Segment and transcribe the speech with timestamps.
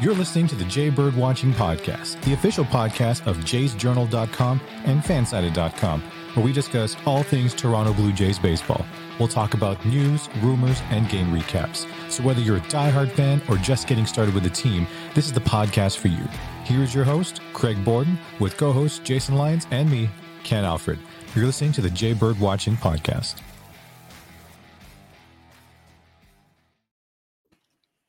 [0.00, 6.00] You're listening to the Jay Bird Watching Podcast, the official podcast of jaysjournal.com and fansided.com,
[6.34, 8.86] where we discuss all things Toronto Blue Jays baseball.
[9.18, 11.84] We'll talk about news, rumors, and game recaps.
[12.12, 15.32] So whether you're a diehard fan or just getting started with the team, this is
[15.32, 16.28] the podcast for you.
[16.62, 20.10] Here's your host, Craig Borden, with co-hosts Jason Lyons and me,
[20.44, 21.00] Ken Alfred.
[21.34, 23.34] You're listening to the Jay Bird Watching Podcast.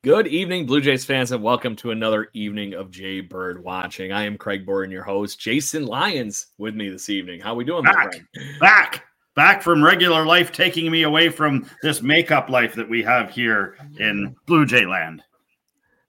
[0.02, 4.14] Good evening, Blue Jays fans, and welcome to another evening of Jay Bird Watching.
[4.14, 5.42] I am Craig Borden, your host.
[5.42, 7.42] Jason Lyons with me this evening.
[7.42, 8.16] How we doing, back,
[8.62, 9.04] back,
[9.36, 13.76] back from regular life, taking me away from this makeup life that we have here
[13.98, 15.22] in Blue Jay land.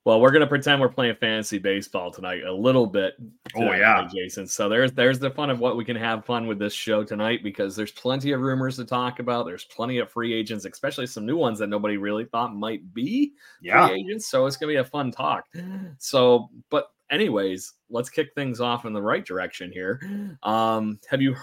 [0.03, 3.13] Well, we're gonna pretend we're playing fantasy baseball tonight a little bit.
[3.53, 4.47] Tonight, oh yeah, Jason.
[4.47, 7.43] So there's there's the fun of what we can have fun with this show tonight
[7.43, 9.45] because there's plenty of rumors to talk about.
[9.45, 13.33] There's plenty of free agents, especially some new ones that nobody really thought might be
[13.61, 13.87] yeah.
[13.87, 14.27] free agents.
[14.27, 15.45] So it's gonna be a fun talk.
[15.99, 20.01] So, but anyways, let's kick things off in the right direction here.
[20.41, 21.35] Um, have you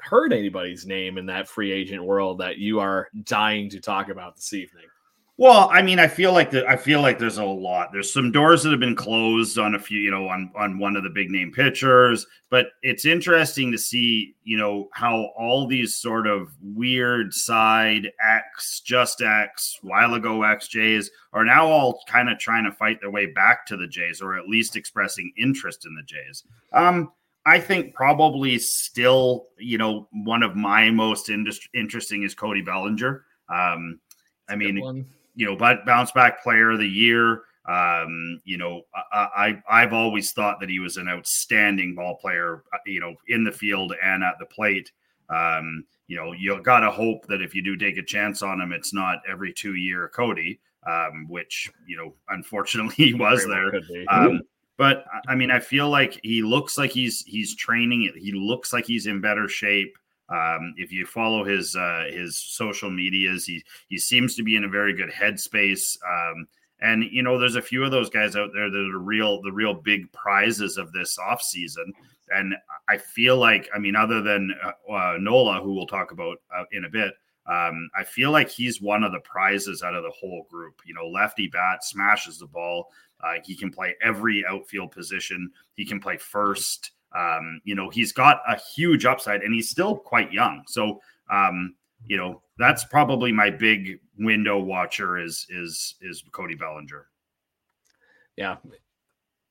[0.00, 4.36] heard anybody's name in that free agent world that you are dying to talk about
[4.36, 4.84] this evening?
[5.36, 6.68] Well, I mean, I feel like that.
[6.68, 7.90] I feel like there's a lot.
[7.92, 10.94] There's some doors that have been closed on a few, you know, on on one
[10.94, 12.24] of the big name pitchers.
[12.50, 18.80] But it's interesting to see, you know, how all these sort of weird side X,
[18.80, 23.10] just X, while ago X Jays are now all kind of trying to fight their
[23.10, 26.44] way back to the Jays, or at least expressing interest in the Jays.
[26.72, 27.10] Um,
[27.44, 33.24] I think probably still, you know, one of my most interesting is Cody Bellinger.
[33.48, 33.98] Um,
[34.48, 37.42] I mean you know, but bounce back player of the year.
[37.66, 42.62] Um, you know, I, I have always thought that he was an outstanding ball player.
[42.72, 44.90] Uh, you know, in the field and at the plate.
[45.30, 48.60] Um, you know, you got to hope that if you do take a chance on
[48.60, 53.72] him, it's not every two year Cody, um, which you know, unfortunately, he was there.
[54.08, 54.42] Um,
[54.76, 58.12] but I mean, I feel like he looks like he's he's training.
[58.16, 59.96] He looks like he's in better shape.
[60.28, 64.64] Um, if you follow his uh, his social medias, he he seems to be in
[64.64, 65.98] a very good headspace.
[66.06, 66.46] Um,
[66.80, 69.52] and you know, there's a few of those guys out there that are real the
[69.52, 71.92] real big prizes of this off season.
[72.30, 72.54] And
[72.88, 76.64] I feel like, I mean, other than uh, uh, Nola, who we'll talk about uh,
[76.72, 77.12] in a bit,
[77.46, 80.80] um, I feel like he's one of the prizes out of the whole group.
[80.86, 82.88] You know, lefty bat smashes the ball.
[83.22, 85.50] Uh, he can play every outfield position.
[85.74, 86.92] He can play first.
[87.14, 90.62] Um, you know, he's got a huge upside and he's still quite young.
[90.66, 91.74] So, um,
[92.06, 97.06] you know, that's probably my big window watcher is is is Cody Bellinger.
[98.36, 98.56] Yeah,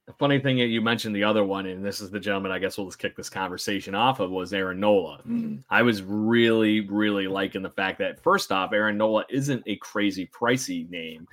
[0.06, 2.60] the funny thing that you mentioned the other one, and this is the gentleman I
[2.60, 5.20] guess we'll just kick this conversation off of, was Aaron Nola.
[5.20, 5.58] Mm-hmm.
[5.70, 10.28] I was really, really liking the fact that first off, Aaron Nola isn't a crazy
[10.28, 11.26] pricey name,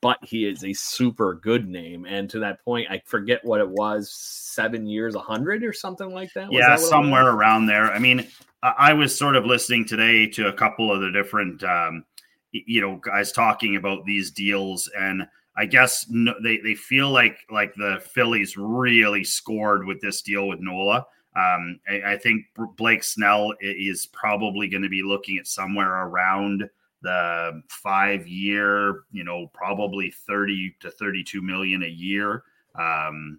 [0.00, 2.06] but he is a super good name.
[2.06, 6.10] And to that point, I forget what it was, seven years, a hundred or something
[6.10, 6.48] like that.
[6.48, 7.92] Was yeah, that somewhere around there.
[7.92, 8.26] I mean,
[8.62, 12.04] I was sort of listening today to a couple of the different, um,
[12.50, 17.38] you know, guys talking about these deals and I guess no, they they feel like
[17.50, 21.06] like the Phillies really scored with this deal with Nola.
[21.36, 22.46] Um, I, I, think
[22.78, 26.66] Blake Snell is probably going to be looking at somewhere around
[27.02, 32.44] the five year, you know, probably 30 to 32 million a year.
[32.74, 33.38] Um,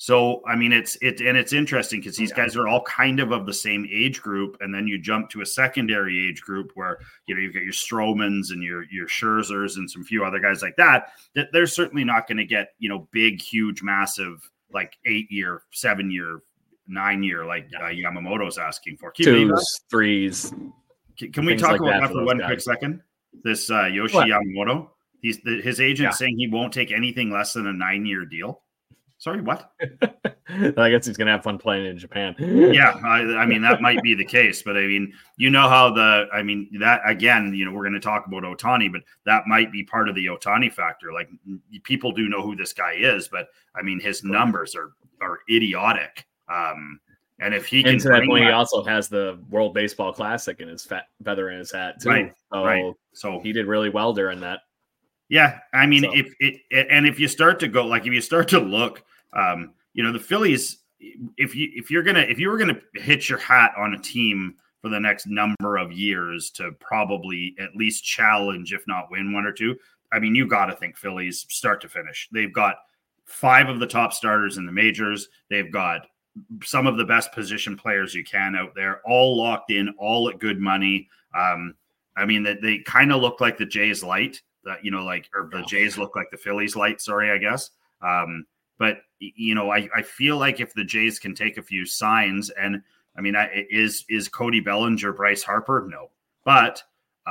[0.00, 3.32] so I mean, it's it and it's interesting because these guys are all kind of
[3.32, 7.00] of the same age group, and then you jump to a secondary age group where
[7.26, 10.62] you know you've got your Stromans and your your Scherzers and some few other guys
[10.62, 11.12] like that.
[11.34, 15.64] That they're certainly not going to get you know big, huge, massive like eight year,
[15.70, 16.40] seven year,
[16.88, 19.10] nine year like uh, Yamamoto's asking for.
[19.10, 20.50] Can Twos, threes.
[21.18, 22.46] Can, can we talk like about that for, one guys.
[22.46, 23.02] quick second?
[23.44, 24.28] This uh, Yoshi what?
[24.28, 24.88] Yamamoto.
[25.20, 26.12] He's the, his agent yeah.
[26.12, 28.62] saying he won't take anything less than a nine year deal.
[29.20, 29.70] Sorry, what?
[30.48, 32.34] I guess he's gonna have fun playing in Japan.
[32.38, 35.92] yeah, I, I, mean that might be the case, but I mean, you know how
[35.92, 39.46] the, I mean that again, you know, we're going to talk about Ohtani, but that
[39.46, 41.12] might be part of the Ohtani factor.
[41.12, 41.28] Like
[41.82, 46.26] people do know who this guy is, but I mean his numbers are are idiotic.
[46.48, 46.98] Um,
[47.40, 50.14] and if he and can, to that point, that, he also has the World Baseball
[50.14, 52.08] Classic in his fat feather in his hat too.
[52.08, 52.94] Right, so, right.
[53.12, 54.60] So he did really well during that.
[55.30, 56.12] Yeah, I mean, so.
[56.12, 59.72] if it and if you start to go like if you start to look, um,
[59.94, 60.78] you know, the Phillies.
[61.38, 64.56] If you if you're gonna if you were gonna hit your hat on a team
[64.82, 69.46] for the next number of years to probably at least challenge, if not win one
[69.46, 69.76] or two,
[70.12, 72.28] I mean, you got to think Phillies start to finish.
[72.32, 72.76] They've got
[73.24, 75.28] five of the top starters in the majors.
[75.48, 76.06] They've got
[76.64, 80.38] some of the best position players you can out there, all locked in, all at
[80.38, 81.08] good money.
[81.34, 81.74] Um,
[82.16, 85.04] I mean, that they, they kind of look like the Jays light, that you know,
[85.04, 87.00] like or the Jays look like the Phillies light.
[87.00, 87.70] Sorry, I guess.
[88.02, 88.46] Um,
[88.78, 92.50] but you know, I, I feel like if the Jays can take a few signs,
[92.50, 92.82] and
[93.16, 95.86] I mean, I, is is Cody Bellinger, Bryce Harper?
[95.90, 96.10] No,
[96.44, 96.82] but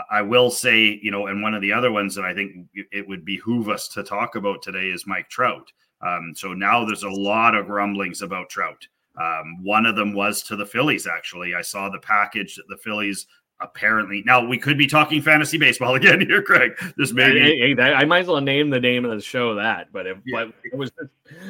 [0.10, 3.08] I will say, you know, and one of the other ones that I think it
[3.08, 5.72] would behoove us to talk about today is Mike Trout.
[6.02, 8.88] Um, so now there's a lot of grumblings about Trout.
[9.20, 11.56] Um, one of them was to the Phillies, actually.
[11.56, 13.28] I saw the package that the Phillies
[13.62, 16.72] apparently now we could be talking fantasy baseball again here, Craig.
[16.98, 19.92] This maybe hey, hey, I might as well name the name of the show that,
[19.92, 20.46] but if yeah.
[20.64, 20.92] it was,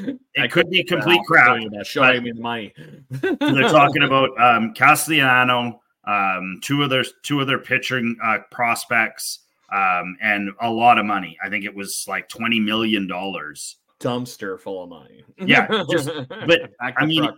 [0.04, 1.60] it I could be complete crap.
[1.84, 2.74] Showing me the money.
[3.10, 9.40] they're talking about um, Castellano, um, two of their two of their pitching uh, prospects,
[9.72, 11.38] um, and a lot of money.
[11.44, 15.24] I think it was like twenty million dollars dumpster full of money.
[15.38, 17.30] Yeah, just but I mean,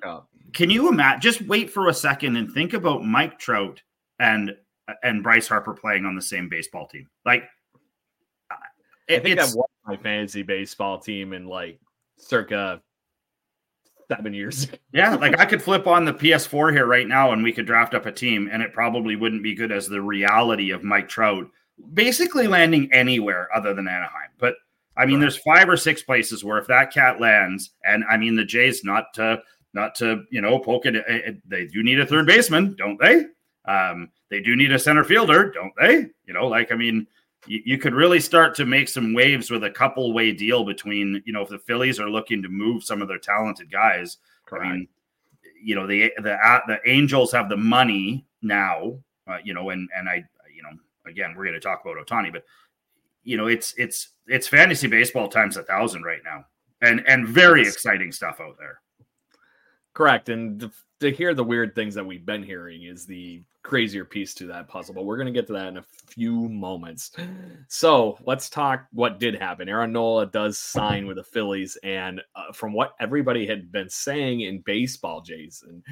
[0.54, 1.22] can you imagine?
[1.22, 3.82] Just wait for a second and think about Mike Trout
[4.22, 4.56] and
[5.04, 7.08] and Bryce Harper playing on the same baseball team.
[7.26, 7.50] Like,
[9.08, 11.80] it, I think that was my fantasy baseball team in like
[12.18, 12.82] circa
[14.10, 14.68] seven years.
[14.94, 17.94] yeah, like I could flip on the PS4 here right now and we could draft
[17.94, 21.48] up a team, and it probably wouldn't be good as the reality of Mike Trout
[21.94, 24.30] basically landing anywhere other than Anaheim.
[24.38, 24.56] But
[24.98, 28.36] I mean, there's five or six places where if that cat lands, and I mean,
[28.36, 29.42] the Jays not to
[29.74, 33.26] not to you know poke it, it they do need a third baseman, don't they?
[33.66, 36.08] Um, they do need a center fielder, don't they?
[36.26, 37.08] You know, like I mean,
[37.48, 41.22] you, you could really start to make some waves with a couple way deal between
[41.26, 44.18] you know if the Phillies are looking to move some of their talented guys.
[44.46, 44.66] Correct.
[44.66, 44.88] I mean,
[45.64, 46.38] you know the the
[46.68, 48.98] the Angels have the money now,
[49.28, 50.24] uh, you know, and and I
[50.54, 50.72] you know
[51.06, 52.46] again we're going to talk about Ohtani, but
[53.24, 56.46] you know it's it's it's fantasy baseball times a thousand right now,
[56.82, 58.80] and and very exciting stuff out there.
[59.94, 60.72] Correct, and to,
[61.02, 64.68] to hear the weird things that we've been hearing is the crazier piece to that
[64.68, 67.12] puzzle, but we're going to get to that in a few moments.
[67.68, 69.70] So let's talk what did happen.
[69.70, 74.42] Aaron Nola does sign with the Phillies, and uh, from what everybody had been saying
[74.42, 75.84] in baseball, Jason,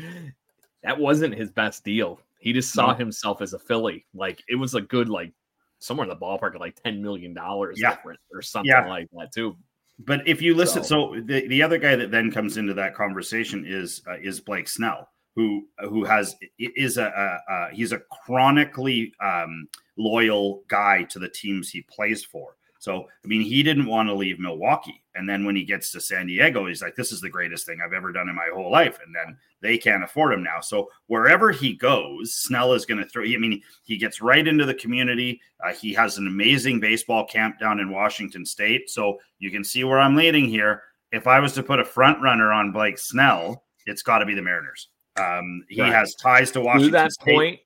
[0.83, 2.19] that wasn't his best deal.
[2.39, 4.05] He just saw himself as a Philly.
[4.13, 5.33] Like it was a good, like
[5.79, 7.35] somewhere in the ballpark of like $10 million
[7.75, 7.97] yeah.
[8.03, 8.87] or something yeah.
[8.87, 9.57] like that, too.
[9.99, 12.95] But if you listen, so, so the, the other guy that then comes into that
[12.95, 18.01] conversation is uh, is Blake Snell who who has is a, a, a he's a
[18.25, 22.57] chronically um, loyal guy to the teams he plays for.
[22.79, 26.01] So I mean, he didn't want to leave Milwaukee, and then when he gets to
[26.01, 28.69] San Diego, he's like, "This is the greatest thing I've ever done in my whole
[28.69, 30.59] life." And then they can't afford him now.
[30.59, 33.23] So wherever he goes, Snell is going to throw.
[33.23, 35.39] I mean, he gets right into the community.
[35.65, 38.89] Uh, he has an amazing baseball camp down in Washington State.
[38.89, 40.83] So you can see where I'm leading here.
[41.13, 44.35] If I was to put a front runner on Blake Snell, it's got to be
[44.35, 44.89] the Mariners.
[45.19, 45.93] Um, he right.
[45.93, 46.91] has ties to Washington.
[46.91, 47.35] To that State.
[47.35, 47.59] point,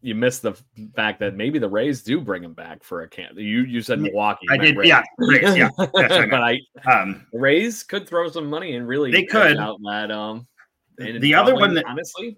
[0.00, 0.54] you missed the
[0.94, 3.36] fact that maybe the Rays do bring him back for a camp.
[3.36, 4.46] You you said Milwaukee.
[4.50, 4.88] I did, Rays.
[4.88, 5.70] yeah, Rays, yeah.
[5.76, 6.60] but I
[6.90, 10.46] um, the Rays could throw some money and really they could out that um.
[10.98, 12.36] The other one that honestly,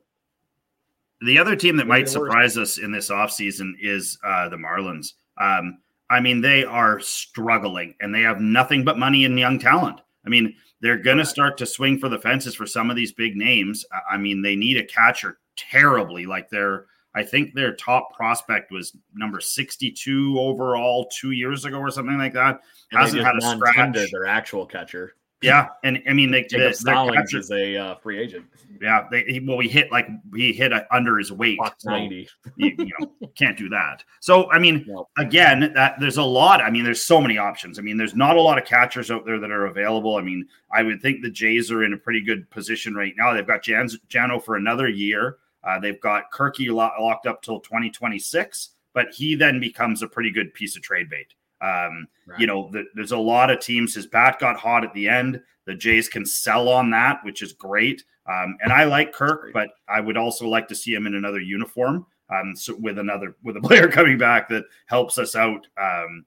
[1.22, 5.14] the other team that might surprise us in this offseason is uh, the Marlins.
[5.40, 5.78] Um,
[6.10, 10.00] I mean, they are struggling and they have nothing but money and young talent.
[10.26, 13.12] I mean, they're going to start to swing for the fences for some of these
[13.12, 13.84] big names.
[14.10, 16.26] I mean, they need a catcher terribly.
[16.26, 21.90] Like their, I think their top prospect was number 62 overall two years ago or
[21.90, 22.60] something like that.
[22.92, 24.10] And Hasn't had a scratch.
[24.10, 25.16] Their actual catcher.
[25.42, 28.44] Yeah, and I mean, they, Jacob Stallings is a uh, free agent.
[28.80, 31.58] Yeah, they he, well, we hit like he hit a, under his weight.
[31.78, 32.28] So Ninety.
[32.56, 34.04] you, you, know, can't do that.
[34.20, 34.86] So I mean,
[35.18, 36.62] again, that there's a lot.
[36.62, 37.78] I mean, there's so many options.
[37.78, 40.16] I mean, there's not a lot of catchers out there that are available.
[40.16, 43.32] I mean, I would think the Jays are in a pretty good position right now.
[43.32, 45.38] They've got Jan, Jano for another year.
[45.64, 50.30] Uh, they've got Kirky lo- locked up till 2026, but he then becomes a pretty
[50.30, 51.34] good piece of trade bait.
[51.62, 52.40] Um, right.
[52.40, 53.94] You know, the, there's a lot of teams.
[53.94, 55.40] His bat got hot at the end.
[55.66, 58.04] The Jays can sell on that, which is great.
[58.26, 61.40] Um, and I like Kirk, but I would also like to see him in another
[61.40, 62.06] uniform.
[62.32, 65.66] Um, so with another with a player coming back that helps us out.
[65.80, 66.24] Um,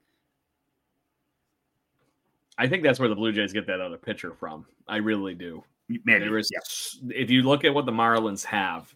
[2.56, 4.66] I think that's where the Blue Jays get that other pitcher from.
[4.86, 5.64] I really do.
[5.88, 6.24] Maybe.
[6.24, 7.14] There is, yeah.
[7.14, 8.94] If you look at what the Marlins have,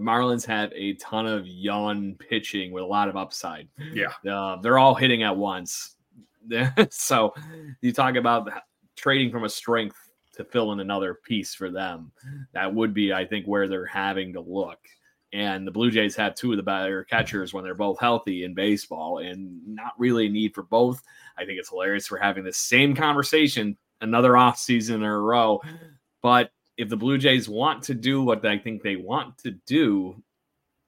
[0.00, 3.68] the Marlins have a ton of young pitching with a lot of upside.
[3.92, 4.12] Yeah.
[4.30, 5.96] Uh, they're all hitting at once.
[6.90, 7.34] so
[7.82, 8.50] you talk about
[8.96, 9.96] trading from a strength
[10.36, 12.12] to fill in another piece for them.
[12.54, 14.78] That would be, I think, where they're having to look.
[15.34, 18.54] And the Blue Jays have two of the better catchers when they're both healthy in
[18.54, 21.02] baseball, and not really a need for both.
[21.36, 25.60] I think it's hilarious for having the same conversation another off season in a row.
[26.22, 30.22] But if the Blue Jays want to do what I think they want to do,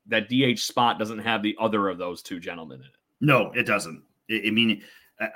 [0.07, 2.93] that DH spot doesn't have the other of those two gentlemen in it.
[3.21, 4.03] No, it doesn't.
[4.31, 4.83] I mean,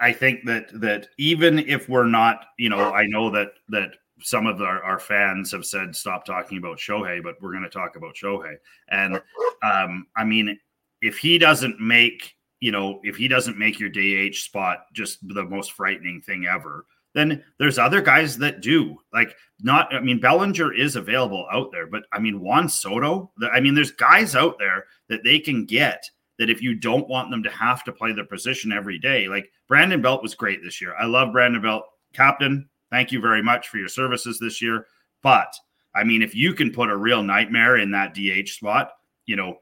[0.00, 3.90] I think that that even if we're not, you know, I know that that
[4.22, 7.68] some of our, our fans have said stop talking about Shohei, but we're going to
[7.68, 8.56] talk about Shohei.
[8.88, 9.20] And
[9.62, 10.58] um, I mean,
[11.02, 15.44] if he doesn't make, you know, if he doesn't make your DH spot just the
[15.44, 16.86] most frightening thing ever,
[17.16, 18.98] then there's other guys that do.
[19.12, 23.58] Like, not, I mean, Bellinger is available out there, but I mean, Juan Soto, I
[23.60, 26.04] mean, there's guys out there that they can get
[26.38, 29.50] that if you don't want them to have to play their position every day, like
[29.66, 30.94] Brandon Belt was great this year.
[30.94, 32.68] I love Brandon Belt, captain.
[32.90, 34.86] Thank you very much for your services this year.
[35.22, 35.54] But
[35.94, 38.90] I mean, if you can put a real nightmare in that DH spot,
[39.24, 39.56] you know,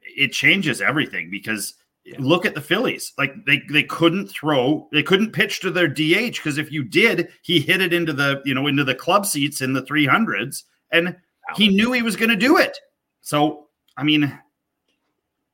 [0.00, 1.74] it changes everything because
[2.10, 2.16] yeah.
[2.18, 3.12] look at the Phillies.
[3.18, 7.28] Like they they couldn't throw, they couldn't pitch to their DH because if you did,
[7.42, 11.16] he hit it into the, you know, into the club seats in the 300s and
[11.56, 12.78] he knew he was going to do it.
[13.22, 14.38] So, I mean,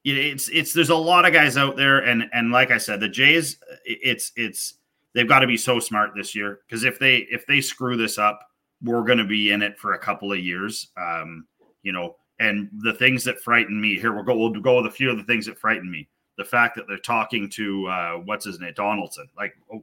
[0.05, 3.09] it's it's there's a lot of guys out there, and and like I said, the
[3.09, 4.75] Jays, it's it's
[5.15, 8.19] they've got to be so smart this year because if they if they screw this
[8.19, 8.41] up,
[8.83, 10.89] we're going to be in it for a couple of years.
[10.97, 11.47] Um,
[11.83, 14.95] you know, and the things that frighten me here, we'll go we'll go with a
[14.95, 16.09] few of the things that frighten me.
[16.39, 19.83] The fact that they're talking to uh, what's his name, Donaldson, like, oh,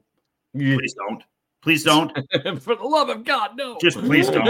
[0.54, 1.24] please don't.
[1.64, 2.12] Please don't.
[2.62, 3.78] For the love of God, no.
[3.82, 4.44] Just please don't.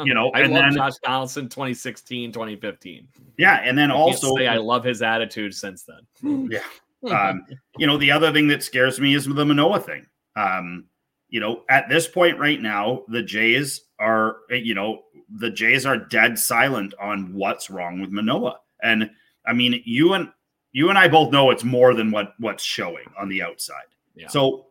[0.06, 3.08] You know, I and love then, Josh Donaldson 2016, 2015.
[3.36, 3.60] Yeah.
[3.62, 6.48] And then I also, I love his attitude since then.
[7.00, 7.14] Yeah.
[7.14, 10.04] Um, you know, the other thing that scares me is the Manoah thing.
[10.34, 10.86] Um,
[11.28, 15.96] you know, at this point right now, the Jays are, you know, the Jays are
[15.96, 18.58] dead silent on what's wrong with Manoah.
[18.82, 19.10] And
[19.46, 20.32] I mean, you and
[20.72, 23.86] you and I both know it's more than what what's showing on the outside.
[24.14, 24.28] Yeah.
[24.28, 24.66] So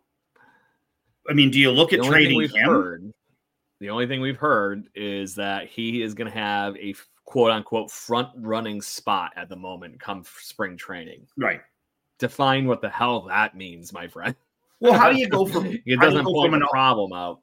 [1.29, 2.69] I mean, do you look at trading him?
[2.69, 3.13] Heard,
[3.79, 7.91] the only thing we've heard is that he is going to have a quote unquote
[7.91, 11.27] front running spot at the moment come spring training.
[11.37, 11.61] Right.
[12.19, 14.35] Define what the hell that means, my friend.
[14.79, 17.41] Well, how do you go from it doesn't point a problem out?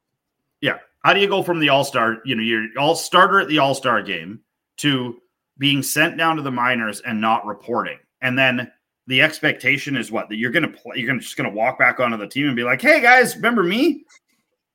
[0.61, 0.79] Yeah.
[1.05, 3.59] How do you go from the all star, you know, your all starter at the
[3.59, 4.41] all star game
[4.79, 5.21] to
[5.59, 7.99] being sent down to the minors and not reporting?
[8.21, 8.71] And then
[9.07, 10.97] the expectation is what that you're to play.
[10.97, 13.63] You're gonna, just to walk back onto the team and be like, "Hey guys, remember
[13.63, 14.05] me?"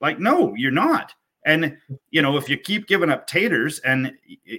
[0.01, 1.13] Like, no, you're not.
[1.45, 1.77] And
[2.11, 4.13] you know, if you keep giving up taters and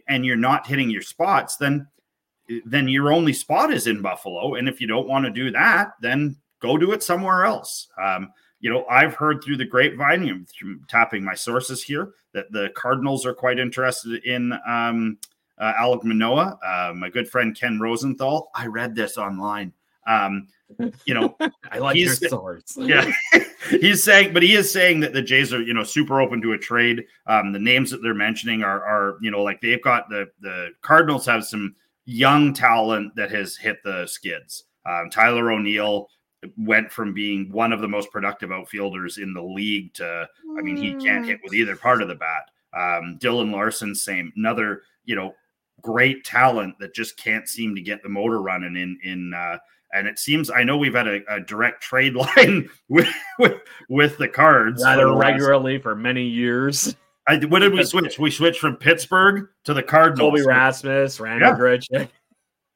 [0.09, 1.87] and you're not hitting your spots, then
[2.65, 4.55] then your only spot is in Buffalo.
[4.55, 7.89] And if you don't want to do that, then go do it somewhere else.
[8.03, 10.45] Um, you know, I've heard through the grapevine, you
[10.89, 15.19] tapping my sources here, that the Cardinals are quite interested in um,
[15.61, 18.50] uh, Alek Manoah, uh, my good friend Ken Rosenthal.
[18.55, 19.73] I read this online.
[20.07, 20.49] Um,
[21.05, 21.37] you know,
[21.71, 22.75] I like your source.
[22.76, 23.12] yeah,
[23.69, 26.52] he's saying, but he is saying that the Jays are, you know, super open to
[26.52, 27.05] a trade.
[27.26, 30.71] Um, the names that they're mentioning are, are, you know, like they've got the the
[30.81, 31.75] Cardinals have some
[32.07, 34.64] young talent that has hit the skids.
[34.87, 36.09] Um, Tyler O'Neill
[36.57, 40.26] went from being one of the most productive outfielders in the league to,
[40.59, 42.50] I mean, he can't hit with either part of the bat.
[42.73, 45.35] Um, Dylan Carlson, same, another, you know,
[45.83, 49.59] great talent that just can't seem to get the motor running in in uh,
[49.93, 53.09] and it seems I know we've had a, a direct trade line with
[53.39, 56.95] with, with the cards rather regularly for many years.
[57.27, 58.19] I, what did we switch?
[58.19, 60.31] We switched from Pittsburgh to the Cardinals.
[60.31, 62.07] Colby Rasmus, Randy yeah.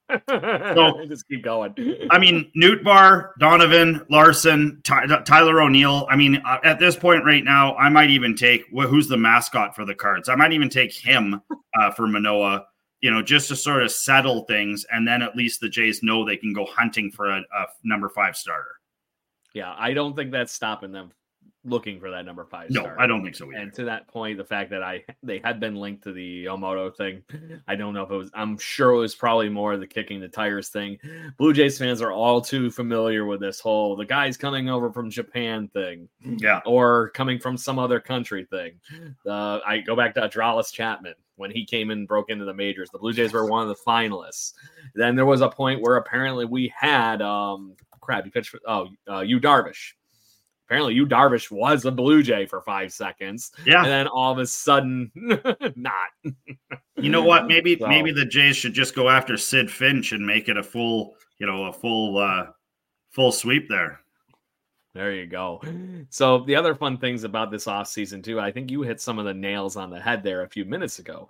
[0.28, 1.74] so just keep going.
[2.10, 6.06] I mean, Nootbaar, Donovan, Carlson, Ty- Tyler O'Neill.
[6.10, 9.74] I mean, uh, at this point right now, I might even take who's the mascot
[9.74, 10.28] for the Cards.
[10.28, 11.40] I might even take him
[11.80, 12.66] uh, for Manoah
[13.04, 14.86] you know, just to sort of settle things.
[14.90, 18.08] And then at least the Jays know they can go hunting for a, a number
[18.08, 18.80] five starter.
[19.52, 21.12] Yeah, I don't think that's stopping them
[21.64, 22.70] looking for that number five.
[22.70, 23.00] No, starter.
[23.00, 23.46] I don't think so.
[23.46, 23.56] Either.
[23.56, 26.94] And to that point, the fact that I they had been linked to the Yamamoto
[26.94, 27.22] thing,
[27.68, 28.30] I don't know if it was.
[28.34, 30.98] I'm sure it was probably more the kicking the tires thing.
[31.38, 35.10] Blue Jays fans are all too familiar with this whole the guys coming over from
[35.10, 38.78] Japan thing, yeah, or coming from some other country thing.
[39.26, 42.90] Uh, I go back to Aroldis Chapman when he came and broke into the majors.
[42.90, 44.52] The Blue Jays were one of the finalists.
[44.94, 48.24] Then there was a point where apparently we had um crap.
[48.24, 49.94] He pitched for, oh uh, Yu Darvish.
[50.66, 53.52] Apparently, Yu Darvish was a Blue Jay for five seconds.
[53.66, 55.10] Yeah, and then all of a sudden,
[55.76, 56.08] not.
[56.96, 57.46] you know what?
[57.46, 57.86] Maybe so.
[57.86, 61.46] maybe the Jays should just go after Sidd Finch and make it a full, you
[61.46, 62.46] know, a full uh
[63.10, 64.00] full sweep there.
[64.94, 65.60] There you go.
[66.10, 69.24] So the other fun things about this offseason too, I think you hit some of
[69.24, 71.28] the nails on the head there a few minutes ago.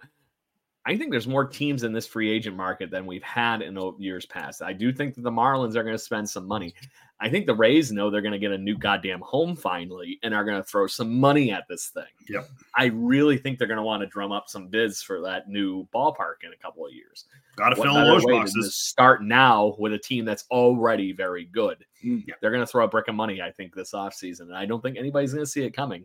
[0.86, 4.26] I think there's more teams in this free agent market than we've had in years
[4.26, 4.60] past.
[4.60, 6.74] I do think that the Marlins are going to spend some money.
[7.20, 10.34] I think the Rays know they're going to get a new goddamn home finally and
[10.34, 12.04] are going to throw some money at this thing.
[12.28, 12.50] Yep.
[12.76, 15.88] I really think they're going to want to drum up some bids for that new
[15.94, 17.24] ballpark in a couple of years.
[17.56, 18.74] Got to fill those boxes.
[18.74, 21.84] Start now with a team that's already very good.
[22.04, 22.34] Mm, yeah.
[22.42, 24.42] They're going to throw a brick of money, I think, this offseason.
[24.42, 26.04] And I don't think anybody's going to see it coming.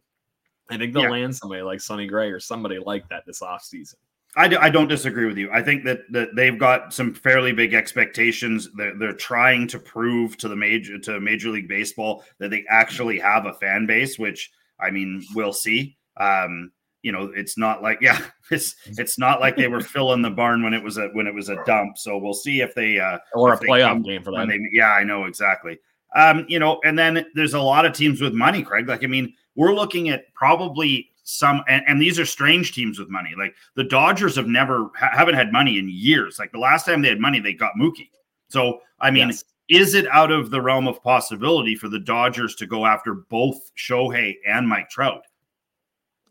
[0.70, 1.10] I think they'll yeah.
[1.10, 3.96] land somebody like Sonny Gray or somebody like that this offseason.
[4.36, 5.50] I, do, I don't disagree with you.
[5.52, 8.70] I think that, that they've got some fairly big expectations.
[8.78, 13.20] They're, they're trying to prove to the major to Major League Baseball that they actually
[13.20, 15.98] have a fan base, which I mean, we'll see.
[16.18, 16.72] Um,
[17.02, 18.20] you know, it's not like yeah,
[18.52, 21.34] it's it's not like they were filling the barn when it was a when it
[21.34, 21.98] was a dump.
[21.98, 24.52] So we'll see if they uh, or if a playoff game for them.
[24.72, 25.80] Yeah, I know exactly.
[26.16, 28.88] Um, you know, and then there's a lot of teams with money, Craig.
[28.88, 33.08] Like, I mean, we're looking at probably some and, and, these are strange teams with
[33.10, 33.36] money.
[33.38, 36.40] Like the dodgers have never ha- haven't had money in years.
[36.40, 38.10] Like the last time they had money they got mookie.
[38.50, 39.44] So i mean yes.
[39.70, 43.72] is it out of the realm of possibility for the dodgers to go after both
[43.76, 45.22] shohei and mike trout?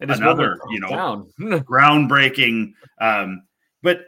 [0.01, 3.43] It is another you know groundbreaking um
[3.83, 4.01] but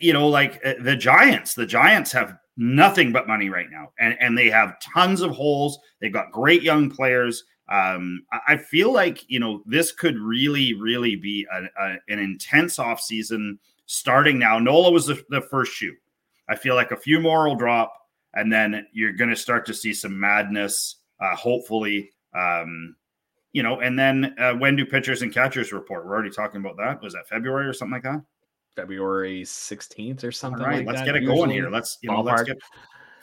[0.00, 4.16] you know like uh, the giants the giants have nothing but money right now and
[4.20, 5.78] and they have tons of holes.
[6.00, 11.16] They've got great young players um, I feel like you know this could really, really
[11.16, 14.58] be a, a, an intense off season starting now.
[14.58, 15.94] Nola was the, the, first shoe.
[16.48, 17.92] I feel like a few more will drop,
[18.34, 20.96] and then you're going to start to see some madness.
[21.18, 22.94] Uh, hopefully, um,
[23.52, 26.06] you know, and then uh, when do pitchers and catchers report?
[26.06, 27.02] We're already talking about that.
[27.02, 28.22] Was that February or something like that?
[28.76, 30.62] February 16th or something.
[30.62, 31.38] All right, like let's that, get it usually.
[31.38, 31.70] going here.
[31.70, 32.58] Let's you know, let's get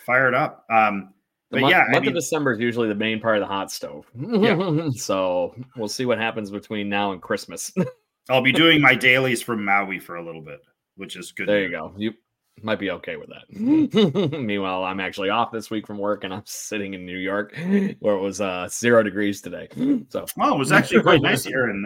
[0.06, 0.66] fired up.
[0.70, 1.14] Um,
[1.54, 3.48] the month, yeah, month I mean, of December is usually the main part of the
[3.48, 4.08] hot stove.
[4.16, 4.90] Yeah.
[4.96, 7.72] so we'll see what happens between now and Christmas.
[8.30, 10.62] I'll be doing my dailies from Maui for a little bit,
[10.96, 11.48] which is good.
[11.48, 11.94] There you go.
[11.98, 12.14] You
[12.62, 14.32] might be okay with that.
[14.40, 17.56] Meanwhile, I'm actually off this week from work and I'm sitting in New York
[18.00, 19.68] where it was uh, zero degrees today.
[20.10, 21.70] So, oh, it was actually quite nice here.
[21.70, 21.86] And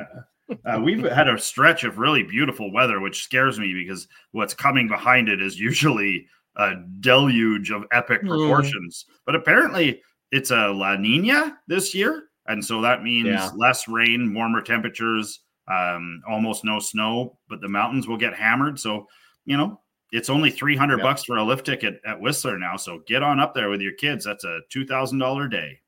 [0.64, 4.88] uh, we've had a stretch of really beautiful weather, which scares me because what's coming
[4.88, 6.28] behind it is usually
[6.58, 8.28] a deluge of epic hmm.
[8.28, 9.06] proportions.
[9.08, 9.14] Mm.
[9.26, 13.52] But apparently, it's a La Nina this year, and so that means yeah.
[13.56, 15.42] less rain, warmer temperatures,
[15.72, 17.38] um, almost no snow.
[17.50, 18.80] But the mountains will get hammered.
[18.80, 19.08] So
[19.46, 19.80] you know,
[20.12, 22.76] it's only three hundred bucks for a lift ticket at Whistler now.
[22.76, 24.26] So get on up there with your kids.
[24.26, 25.80] That's a two thousand dollar day.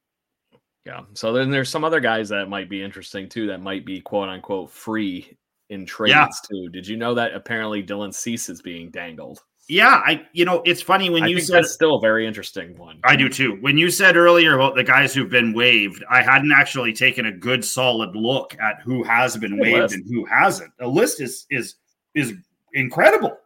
[0.86, 1.02] Yeah.
[1.14, 3.48] So then there's some other guys that might be interesting too.
[3.48, 5.38] That might be quote unquote free
[5.70, 6.28] in trades yeah.
[6.50, 6.70] too.
[6.70, 9.44] Did you know that apparently Dylan Cease is being dangled?
[9.70, 12.76] Yeah, I you know it's funny when I you said that's still a very interesting
[12.76, 13.00] one.
[13.04, 13.56] I do too.
[13.62, 17.32] When you said earlier about the guys who've been waived, I hadn't actually taken a
[17.32, 19.94] good solid look at who has been waived list.
[19.94, 20.76] and who hasn't.
[20.80, 21.76] The list is is
[22.16, 22.34] is
[22.74, 23.38] incredible.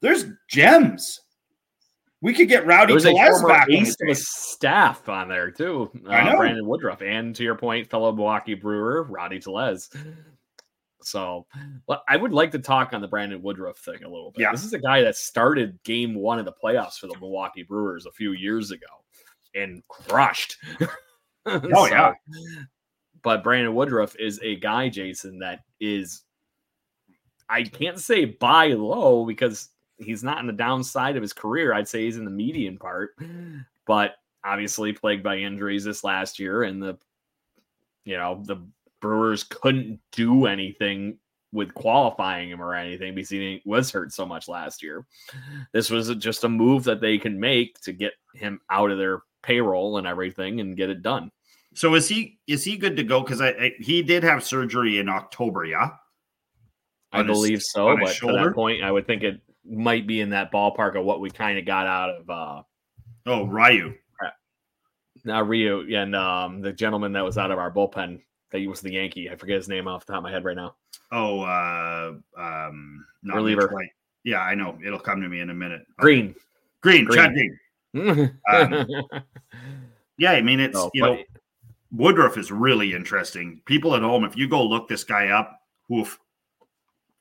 [0.00, 1.20] There's gems.
[2.20, 5.90] We could get Rowdy Tellez back ace the staff on there too.
[6.06, 6.38] Uh, I know.
[6.38, 9.90] Brandon Woodruff and to your point, fellow Milwaukee Brewer Rowdy Tellez.
[11.06, 11.46] So
[12.08, 14.42] I would like to talk on the Brandon Woodruff thing a little bit.
[14.42, 14.52] Yeah.
[14.52, 18.06] This is a guy that started game one of the playoffs for the Milwaukee Brewers
[18.06, 18.86] a few years ago
[19.54, 20.56] and crushed.
[21.46, 22.12] oh, so, yeah.
[23.22, 26.22] But Brandon Woodruff is a guy, Jason, that is,
[27.48, 31.72] I can't say buy low because he's not in the downside of his career.
[31.72, 33.16] I'd say he's in the median part,
[33.86, 36.98] but obviously plagued by injuries this last year and the,
[38.04, 38.56] you know, the
[39.04, 41.18] Brewers couldn't do anything
[41.52, 45.04] with qualifying him or anything because he was hurt so much last year.
[45.74, 49.20] This was just a move that they can make to get him out of their
[49.42, 51.30] payroll and everything and get it done.
[51.74, 53.20] So is he is he good to go?
[53.20, 55.90] Because I, I, he did have surgery in October, yeah.
[57.12, 60.30] I believe his, so, but to that point, I would think it might be in
[60.30, 62.30] that ballpark of what we kind of got out of.
[62.30, 62.62] uh
[63.26, 63.92] Oh, Ryu.
[65.26, 68.22] Now Ryu and um, the gentleman that was out of our bullpen
[68.54, 69.28] that he was the Yankee.
[69.28, 70.76] I forget his name off the top of my head right now.
[71.10, 73.68] Oh, uh, um, not reliever.
[74.22, 74.78] Yeah, I know.
[74.86, 75.84] It'll come to me in a minute.
[75.98, 76.36] Green,
[76.80, 77.18] Green, Green.
[77.18, 78.38] Chad Green.
[78.52, 78.86] um,
[80.18, 81.18] yeah, I mean it's you know
[81.90, 83.60] Woodruff is really interesting.
[83.64, 86.20] People at home, if you go look this guy up, woof,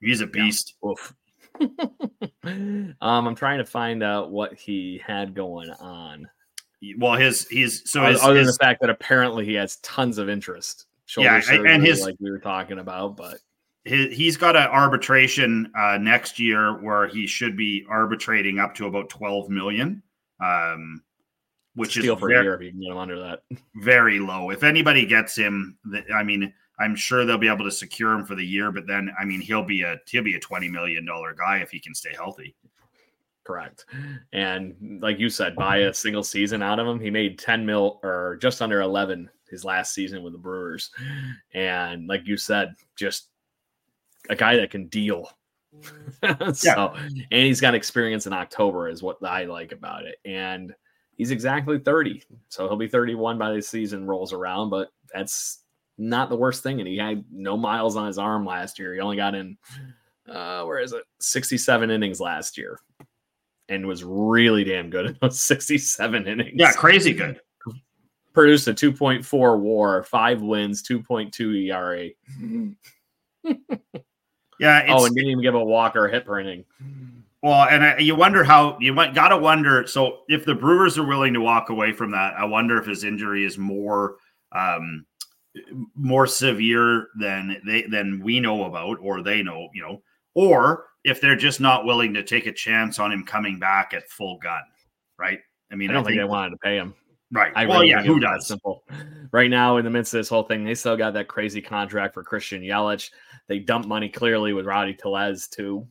[0.02, 0.76] he's a beast.
[0.84, 1.16] Yeah, woof.
[2.44, 6.30] um, I'm trying to find out what he had going on.
[7.00, 10.30] Well, his he's so his, other than the fact that apparently he has tons of
[10.30, 10.86] interest
[11.22, 13.38] yeah, and his like we were talking about, but
[13.84, 18.88] his, he's got an arbitration uh, next year where he should be arbitrating up to
[18.88, 20.02] about twelve million.
[20.40, 21.02] Um,
[21.76, 23.42] which Steal is for very, a year if you can get him under that.
[23.76, 24.52] very low.
[24.52, 25.78] If anybody gets him,
[26.14, 28.72] I mean, I'm sure they'll be able to secure him for the year.
[28.72, 31.72] But then, I mean, he'll be a he'll be a twenty million dollar guy if
[31.72, 32.56] he can stay healthy.
[33.44, 33.86] Correct.
[34.32, 37.00] And like you said, buy a single season out of him.
[37.00, 40.92] He made 10 mil or just under 11 his last season with the Brewers.
[41.54, 43.30] And like you said, just
[44.30, 45.30] a guy that can deal.
[46.54, 50.16] so, and he's got experience in October, is what I like about it.
[50.26, 50.74] And
[51.16, 52.24] he's exactly 30.
[52.50, 55.60] So he'll be 31 by the season rolls around, but that's
[55.98, 56.80] not the worst thing.
[56.80, 58.94] And he had no miles on his arm last year.
[58.94, 59.58] He only got in,
[60.30, 61.04] uh, where is it?
[61.20, 62.80] 67 innings last year
[63.70, 66.52] and was really damn good in those 67 innings.
[66.56, 67.40] Yeah, crazy good.
[68.34, 72.10] Produced a 2.4 war, five wins, 2.2 ERA.
[74.60, 74.86] Yeah.
[74.90, 76.64] oh, and didn't even give a walk or a hit per inning.
[77.42, 79.86] Well, and I, you wonder how you might got to wonder.
[79.88, 83.04] So, if the Brewers are willing to walk away from that, I wonder if his
[83.04, 84.16] injury is more
[84.54, 85.06] um,
[85.96, 90.02] more severe than they than we know about, or they know, you know,
[90.36, 94.10] or if they're just not willing to take a chance on him coming back at
[94.10, 94.62] full gun,
[95.20, 95.40] right?
[95.72, 96.94] I mean, I don't think, they wanted to pay him.
[97.34, 97.52] Right.
[97.56, 98.48] I well, really yeah, who does?
[98.48, 98.84] Simple.
[99.32, 102.14] Right now, in the midst of this whole thing, they still got that crazy contract
[102.14, 103.10] for Christian Yelich.
[103.48, 105.88] They dumped money clearly with Rowdy Tellez too.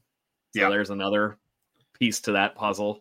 [0.54, 0.68] So Yeah.
[0.70, 1.38] there's another
[1.98, 3.00] piece to that puzzle.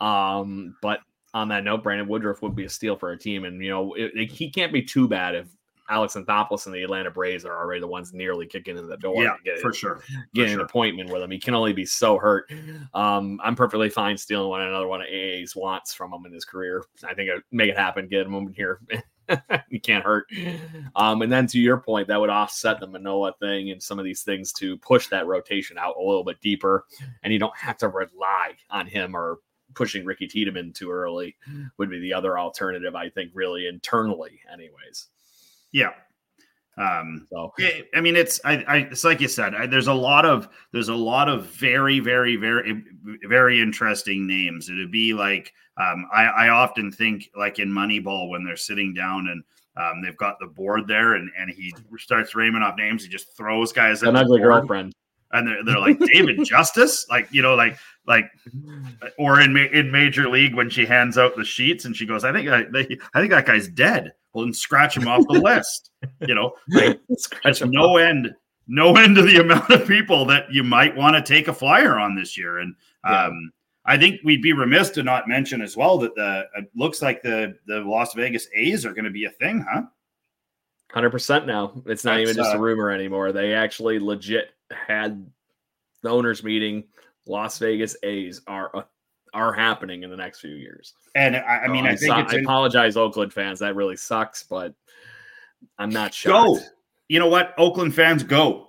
[0.00, 1.00] Um, but
[1.32, 3.94] on that note, Brandon Woodruff would be a steal for a team, and you know
[3.94, 5.46] it, it- he can't be too bad if
[5.88, 9.22] Alex Anthopoulos and the Atlanta Braves are already the ones nearly kicking in the door.
[9.22, 10.02] Yeah, to get, for sure.
[10.34, 11.30] get For an appointment with him.
[11.30, 12.50] He can only be so hurt.
[12.94, 16.44] Um, I'm perfectly fine stealing one another one of AA's wants from him in his
[16.44, 16.84] career.
[17.04, 18.80] I think I make it happen, get him in here.
[19.70, 20.26] he can't hurt.
[20.94, 24.04] Um, and then to your point, that would offset the Manoah thing and some of
[24.04, 26.84] these things to push that rotation out a little bit deeper.
[27.22, 29.38] And you don't have to rely on him or
[29.74, 31.36] pushing Ricky Tiedemann too early
[31.76, 35.08] would be the other alternative, I think, really internally, anyways.
[35.72, 35.92] Yeah.
[36.78, 39.54] Um, So Yeah, I mean, it's I, I it's like you said.
[39.54, 42.84] I, there's a lot of there's a lot of very very very
[43.28, 44.68] very interesting names.
[44.68, 49.28] It'd be like um, I I often think like in Moneyball when they're sitting down
[49.28, 49.42] and
[49.76, 53.04] um, they've got the board there and and he starts ramming off names.
[53.04, 54.94] He just throws guys at an the ugly board, girlfriend.
[55.36, 58.24] And they're they're like David Justice, like you know like like
[59.18, 62.32] or in in Major League when she hands out the sheets and she goes, I
[62.32, 64.12] think I, they, I think that guy's dead.
[64.32, 65.90] Well, then scratch him off the list.
[66.26, 67.00] You know, like,
[67.60, 68.34] him no end
[68.68, 71.98] no end to the amount of people that you might want to take a flyer
[71.98, 73.26] on this year and Yeah.
[73.26, 73.52] um
[73.84, 77.22] i think we'd be remiss to not mention as well that the it looks like
[77.22, 79.82] the the las vegas a's are going to be a thing huh
[80.92, 81.72] Hundred percent now.
[81.86, 83.32] It's not That's, even just uh, a rumor anymore.
[83.32, 85.26] They actually legit had
[86.02, 86.84] the owners meeting.
[87.26, 88.82] Las Vegas A's are uh,
[89.34, 90.94] are happening in the next few years.
[91.14, 93.58] and i, I mean So i think so- I in- apologize, Oakland fans.
[93.58, 94.72] That really sucks, but
[95.78, 96.70] I'm not go shocked.
[97.08, 98.68] you know what oakland fans go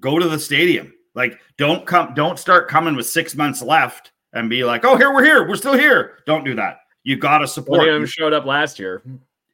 [0.00, 4.48] go to the stadium like don't come don't start coming with six months left and
[4.48, 7.42] be like oh here we're here we're still here don't do that you got to
[7.42, 9.02] One support of them showed up last year.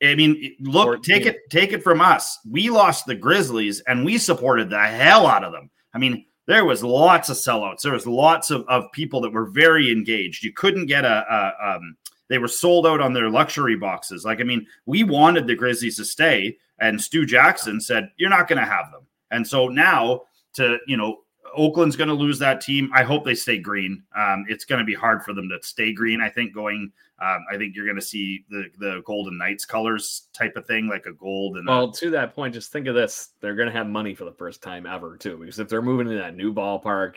[0.02, 1.02] I mean, look, 14.
[1.02, 2.38] take it, take it from us.
[2.50, 5.70] We lost the Grizzlies, and we supported the hell out of them.
[5.94, 7.82] I mean, there was lots of sellouts.
[7.82, 10.44] There was lots of, of people that were very engaged.
[10.44, 11.96] You couldn't get a, a um,
[12.28, 14.24] they were sold out on their luxury boxes.
[14.24, 18.48] Like, I mean, we wanted the Grizzlies to stay, and Stu Jackson said, "You're not
[18.48, 20.22] going to have them." And so now,
[20.54, 21.23] to you know,
[21.56, 22.90] Oakland's going to lose that team.
[22.94, 24.02] I hope they stay green.
[24.16, 26.20] Um, it's going to be hard for them to stay green.
[26.20, 26.92] I think going.
[27.22, 30.88] Um, I think you're going to see the the Golden Knights colors type of thing,
[30.88, 33.68] like a gold and a- Well, to that point, just think of this: they're going
[33.68, 35.36] to have money for the first time ever, too.
[35.38, 37.16] Because if they're moving to that new ballpark,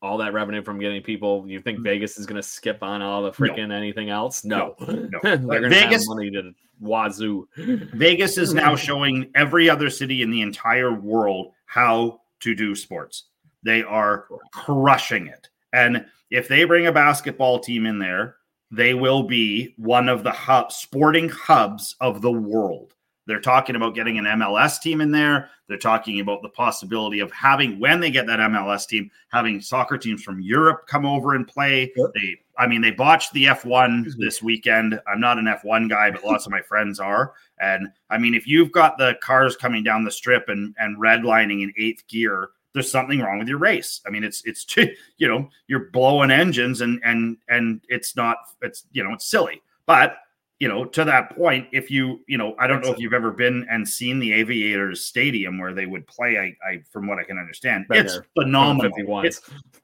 [0.00, 3.22] all that revenue from getting people, you think Vegas is going to skip on all
[3.22, 4.44] the freaking anything else?
[4.44, 5.10] No, Mm.
[5.10, 5.18] no.
[5.22, 7.46] they're going to have Vegas- money to wazoo.
[7.56, 13.24] Vegas is now showing every other city in the entire world how to do sports.
[13.62, 15.48] They are crushing it.
[15.72, 18.36] And if they bring a basketball team in there,
[18.70, 22.94] they will be one of the hub, sporting hubs of the world.
[23.26, 25.48] They're talking about getting an MLS team in there.
[25.68, 29.96] They're talking about the possibility of having, when they get that MLS team, having soccer
[29.96, 31.92] teams from Europe come over and play.
[31.96, 32.10] Yep.
[32.14, 35.00] They, I mean, they botched the F1 this weekend.
[35.06, 37.34] I'm not an F1 guy, but lots of my friends are.
[37.60, 41.62] And I mean, if you've got the cars coming down the strip and and redlining
[41.62, 44.00] in eighth gear, there's something wrong with your race.
[44.06, 44.66] I mean, it's it's
[45.16, 49.62] you know you're blowing engines and and and it's not it's you know it's silly.
[49.86, 50.16] But
[50.62, 53.32] you know to that point, if you you know I don't know if you've ever
[53.32, 56.38] been and seen the Aviators Stadium where they would play.
[56.38, 58.26] I, I from what I can understand, it's there.
[58.38, 59.24] phenomenal.
[59.24, 59.40] It's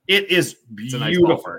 [0.06, 1.56] it is It's nice beautiful.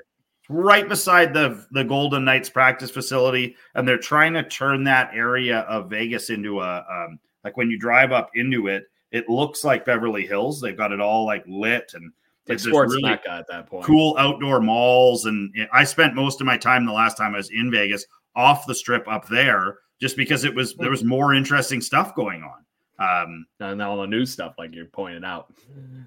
[0.47, 5.59] right beside the the Golden Knights practice facility, and they're trying to turn that area
[5.67, 9.83] of Vegas into a um, like when you drive up into it, it looks like
[9.83, 10.61] Beverly Hills.
[10.61, 12.13] They've got it all like lit and
[12.45, 13.85] there's sports really mecca at that point.
[13.85, 15.25] cool outdoor malls.
[15.25, 18.65] And I spent most of my time the last time I was in Vegas off
[18.67, 22.63] the strip up there, just because it was there was more interesting stuff going on.
[22.99, 25.53] Um, And all the new stuff, like you pointed out.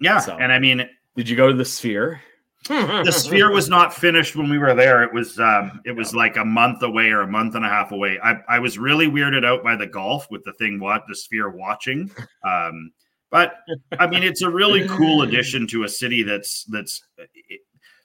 [0.01, 2.21] yeah, So- and I mean Did you go to the Sphere?
[2.69, 5.03] the sphere was not finished when we were there.
[5.03, 7.91] It was um it was like a month away or a month and a half
[7.91, 8.21] away.
[8.23, 11.51] I, I was really weirded out by the golf with the thing what the sphere
[11.51, 12.09] watching.
[12.45, 12.93] Um
[13.33, 13.55] but
[13.99, 17.03] I mean it's a really cool addition to a city that's that's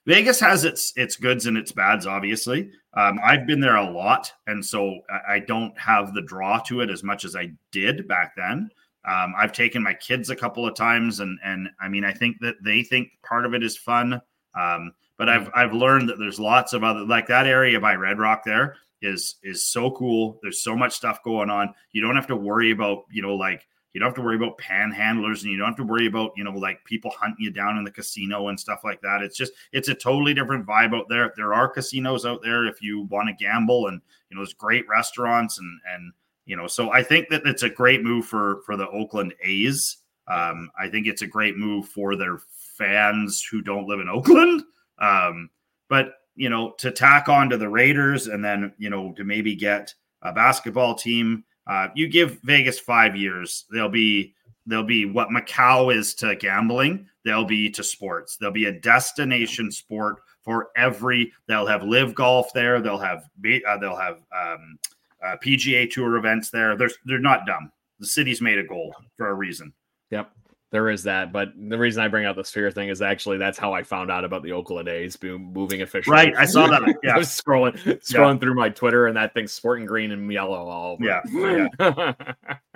[0.08, 2.70] Vegas has its its goods and its bads, obviously.
[2.94, 6.88] Um, I've been there a lot, and so I, don't have the draw to it
[6.88, 8.70] as much as I did back then.
[9.06, 12.38] Um, I've taken my kids a couple of times, and and I mean, I think
[12.40, 14.18] that they think part of it is fun.
[14.58, 18.18] Um, but I've I've learned that there's lots of other like that area by Red
[18.18, 20.38] Rock there is is so cool.
[20.40, 21.74] There's so much stuff going on.
[21.92, 24.58] You don't have to worry about you know like you don't have to worry about
[24.58, 27.78] panhandlers and you don't have to worry about you know like people hunting you down
[27.78, 29.22] in the casino and stuff like that.
[29.22, 31.32] It's just it's a totally different vibe out there.
[31.36, 34.86] There are casinos out there if you want to gamble, and you know there's great
[34.88, 36.12] restaurants and and
[36.44, 39.98] you know so I think that it's a great move for for the Oakland A's.
[40.28, 42.38] Um, I think it's a great move for their
[42.76, 44.62] fans who don't live in Oakland.
[44.98, 45.50] Um,
[45.88, 49.54] but you know, to tack on to the Raiders and then you know to maybe
[49.54, 54.34] get a basketball team, uh, you give Vegas five years, they'll be
[54.66, 57.06] they'll be what Macau is to gambling.
[57.24, 58.36] They'll be to sports.
[58.36, 61.32] They'll be a destination sport for every.
[61.46, 62.80] They'll have live golf there.
[62.80, 64.78] They'll have uh, they'll have um,
[65.24, 66.76] uh, PGA Tour events there.
[66.76, 67.70] They're they're not dumb.
[67.98, 69.72] The city's made of gold for a reason.
[70.10, 70.30] Yep.
[70.70, 73.56] There is that, but the reason I bring out the sphere thing is actually that's
[73.56, 76.12] how I found out about the Oakland A's boom, moving officially.
[76.12, 77.14] Right, I saw that, yeah.
[77.14, 80.92] I was scrolling, scrolling through my Twitter, and that thing's sporting green and yellow all
[80.92, 81.02] over.
[81.02, 82.12] Yeah,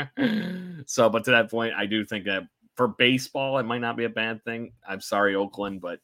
[0.86, 2.44] so, but to that point, I do think that
[2.76, 4.72] for baseball, it might not be a bad thing.
[4.88, 6.00] I'm sorry, Oakland, but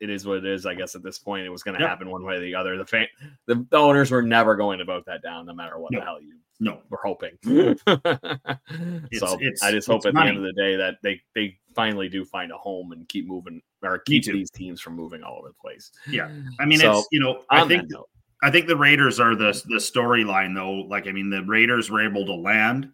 [0.00, 0.66] it is what it is.
[0.66, 1.88] I guess at this point, it was going to Yep.
[1.88, 2.76] happen one way or the other.
[2.76, 3.06] The, fan,
[3.46, 6.00] the the owners were never going to vote that down, no matter what No.
[6.00, 7.36] the hell you No, we're hoping.
[9.18, 10.30] So it's- I just hope at money.
[10.30, 13.26] the end of the day that they they finally do find a home and keep
[13.26, 15.90] moving or keep these teams from moving all over the place.
[16.08, 16.30] Yeah.
[16.60, 18.08] I mean, So, it's you know, I think note,
[18.42, 20.86] I think the Raiders are the the storyline though.
[20.88, 22.90] Like, I mean, the Raiders were able to land,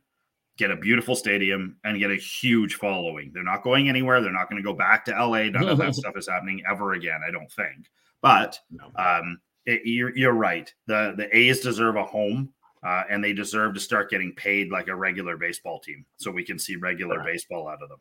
[0.57, 3.33] get a beautiful stadium, and get a huge following.
[3.35, 4.23] They're not going anywhere.
[4.23, 5.45] They're not going to go back to LA.
[5.45, 7.21] None of that stuff is happening ever again.
[7.27, 7.91] I don't think.
[8.23, 8.91] But no.
[8.97, 10.73] um, it, you're you're right.
[10.87, 12.55] The the A's deserve a home.
[12.83, 16.45] Uh, and they deserve to start getting paid like a regular baseball team, so we
[16.45, 17.29] can see regular Correct.
[17.33, 17.99] baseball out of them.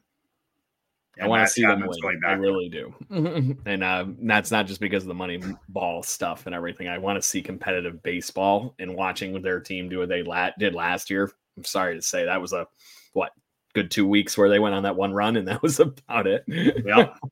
[1.20, 2.22] I want to see them win.
[2.26, 2.94] I really do,
[3.66, 6.88] and uh, that's not just because of the money ball stuff and everything.
[6.88, 10.76] I want to see competitive baseball and watching their team do what they la- did
[10.76, 11.32] last year.
[11.56, 12.68] I'm sorry to say that was a
[13.14, 13.32] what
[13.74, 16.44] good two weeks where they went on that one run, and that was about it.
[16.48, 17.14] Yeah.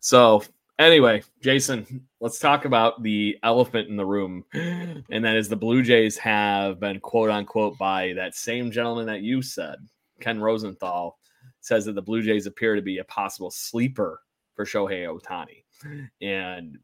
[0.00, 0.42] So
[0.78, 5.82] anyway, Jason, let's talk about the elephant in the room, and that is the Blue
[5.82, 9.76] Jays have been quote unquote by that same gentleman that you said,
[10.20, 11.18] Ken Rosenthal,
[11.60, 14.20] says that the Blue Jays appear to be a possible sleeper
[14.54, 15.64] for Shohei Ohtani,
[16.20, 16.78] and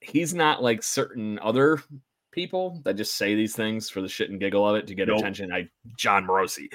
[0.00, 1.82] he's not like certain other
[2.32, 5.08] people that just say these things for the shit and giggle of it to get
[5.08, 5.18] Nope.
[5.18, 5.52] attention.
[5.52, 6.68] I Jon Morosi.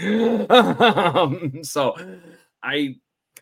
[0.51, 1.95] um, so
[2.61, 2.95] I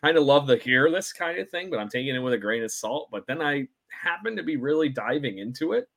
[0.04, 2.38] kind of love the hear this kind of thing, but I'm taking it with a
[2.38, 3.08] grain of salt.
[3.10, 5.88] But then I happen to be really diving into it.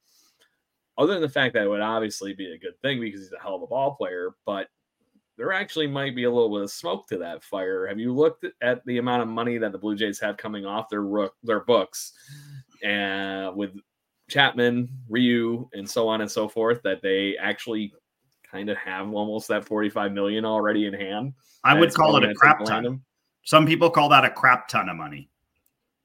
[0.98, 3.42] Other than the fact that it would obviously be a good thing because he's a
[3.42, 4.68] hell of a ball player, but
[5.38, 7.86] there actually might be a little bit of smoke to that fire.
[7.86, 10.90] Have you looked at the amount of money that the Blue Jays have coming off
[10.90, 12.14] their rook, their books,
[12.84, 13.76] and with
[14.30, 17.94] Chapman, Ryu, and so on and so forth, that they actually
[18.50, 21.34] kind of have almost that 45 million already in hand?
[21.64, 23.02] I would call it a crap ton.
[23.48, 25.30] Some people call that a crap ton of money.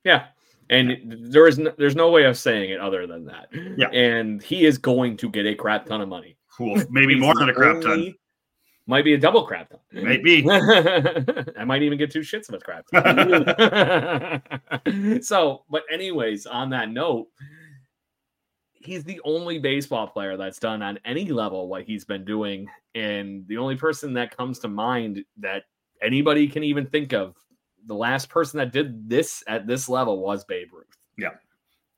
[0.04, 0.26] Yeah.
[0.70, 3.48] And there is no, there's no way of saying it other than that.
[3.76, 3.88] Yeah.
[3.88, 6.36] And he is going to get a crap ton of money.
[6.56, 6.80] Cool.
[6.88, 7.90] Maybe more than a crap ton.
[7.90, 8.20] only-
[8.86, 9.80] Might be a double crap ton.
[9.90, 10.46] Maybe.
[10.50, 12.86] I might even get two shits of a crap
[14.86, 15.20] ton.
[15.24, 17.26] so, but anyways, on that note,
[18.72, 22.68] he's the only baseball player that's done on any level what he's been doing.
[22.94, 25.64] And the only person that comes to mind that
[26.02, 27.34] anybody can even think of,
[27.86, 30.86] the last person that did this at this level was Babe Ruth.
[31.18, 31.30] Yeah.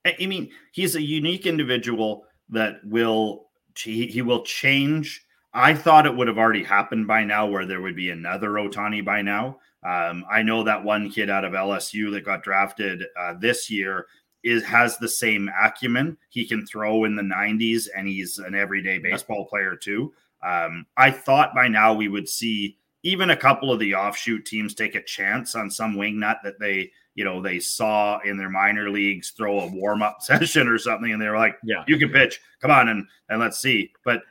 [0.06, 5.24] I mean, he's a unique individual that will he, he will change.
[5.52, 9.04] I thought it would have already happened by now, where there would be another Ohtani
[9.04, 9.58] by now.
[9.84, 14.06] Um, I know that one kid out of LSU that got drafted uh, this year.
[14.42, 16.16] is has the same acumen.
[16.28, 20.12] He can throw in the 90s and he's an everyday baseball player too.
[20.42, 24.74] Um, I thought by now we would see even a couple of the offshoot teams
[24.74, 28.90] take a chance on some wingnut that they, you know, they saw in their minor
[28.90, 31.84] leagues throw a warm up session or something, and they're like, Yeah.
[31.86, 34.22] you can pitch, come on and and let's see." But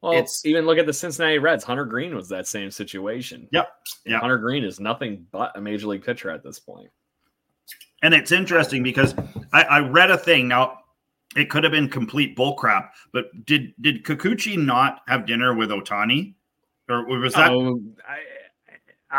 [0.00, 1.62] Well, It's- even look at the Cincinnati Reds.
[1.62, 3.46] Hunter Greene was that same situation.
[3.52, 3.68] Yep.
[4.06, 4.18] Yeah.
[4.18, 6.90] Hunter Greene is nothing but a major league pitcher at this point.
[8.02, 9.14] And it's interesting because
[9.52, 10.78] I, I read a thing now.
[11.36, 16.34] It could have been complete bullcrap, but did did Kikuchi not have dinner with Ohtani,
[16.88, 17.50] or was that?
[17.52, 18.18] oh, I,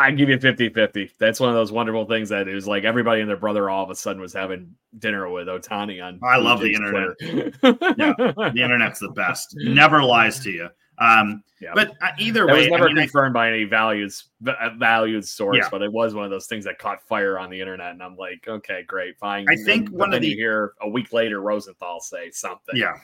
[0.06, 1.12] I give you 50 50.
[1.18, 3.84] That's one of those wonderful things that it was like everybody and their brother all
[3.84, 6.18] of a sudden was having dinner with Ohtani on.
[6.22, 7.16] I love the internet.
[7.98, 9.54] Yeah, the internet's the best.
[9.56, 10.68] Never lies to you.
[10.98, 11.72] Um, Yeah.
[11.74, 15.26] but uh, either That way, was never I mean, I- confirmed by any values valued
[15.26, 15.68] source, Yeah.
[15.70, 18.16] but it was one of those things that caught fire on the internet, and I'm
[18.16, 19.46] like, okay, great, fine.
[19.48, 22.76] I think And- one of the- you hear a week later Rosenthal say something.
[22.76, 22.94] yeah,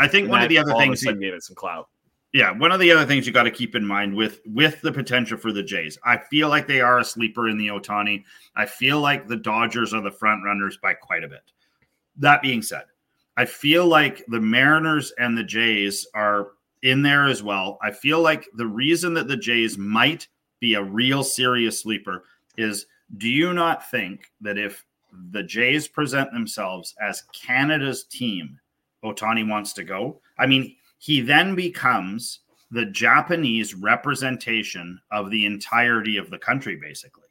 [0.00, 1.00] I think And one of the other all things.
[1.00, 1.88] of a sudden gave it some clout.
[2.32, 4.92] Yeah, one of the other things you got to keep in mind with with the
[4.92, 8.24] potential for the Jays, I feel like they are a sleeper in the Ohtani.
[8.54, 11.50] I feel like the Dodgers are the front runners by quite a bit.
[12.16, 12.84] That being said,
[13.36, 17.78] I feel like the Mariners and the Jays are in there as well.
[17.82, 20.28] I feel like the reason that the Jays might
[20.60, 22.24] be a real serious sleeper
[22.56, 24.84] is do you not think that if
[25.32, 28.60] the Jays present themselves as Canada's team,
[29.02, 30.20] Otani wants to go?
[30.38, 37.24] I mean, he then becomes the Japanese representation of the entirety of the country, basically.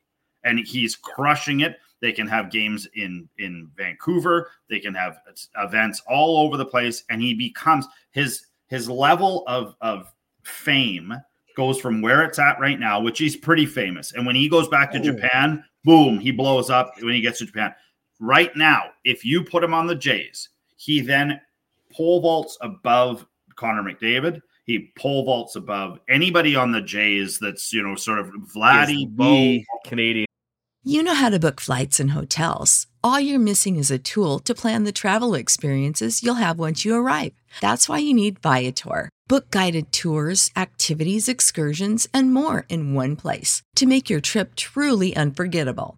[0.44, 1.78] And he's crushing it.
[2.02, 4.50] They can have games in in Vancouver.
[4.70, 5.20] They can have
[5.58, 10.12] events all over the place, and he becomes his his level of of
[10.44, 11.14] fame
[11.56, 14.14] goes from where it's at right now, which he's pretty famous.
[14.14, 15.04] And when he goes back to Oh.
[15.04, 17.76] Japan, boom, he blows up when he gets to Japan.
[18.20, 21.40] Right now, if you put him on the Jays, he then
[21.92, 23.26] pole vaults above
[23.60, 24.42] Connor McDavid.
[24.66, 29.12] He pole vaults above anybody on the Jays that's, you know, sort of Vladdy, Is
[29.12, 29.58] Bo.
[29.86, 30.28] Canadian
[30.84, 32.88] You know how to book flights and hotels.
[33.04, 36.96] All you're missing is a tool to plan the travel experiences you'll have once you
[36.96, 37.34] arrive.
[37.60, 39.10] That's why you need Viator.
[39.28, 45.16] Book guided tours, activities, excursions, and more in one place to make your trip truly
[45.16, 45.98] unforgettable.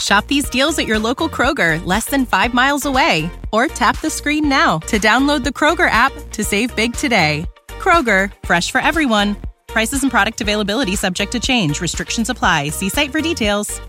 [0.00, 3.30] Shop these deals at your local Kroger, less than five miles away.
[3.52, 7.44] Or tap the screen now to download the Kroger app to save big today.
[7.68, 9.36] Kroger, fresh for everyone.
[9.66, 11.80] Prices and product availability subject to change.
[11.80, 12.68] Restrictions apply.
[12.70, 13.80] See site for details.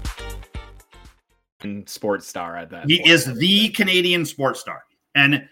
[1.85, 2.85] sports star at that.
[2.87, 3.09] He point.
[3.09, 4.83] is the Canadian sports star.
[5.15, 5.47] And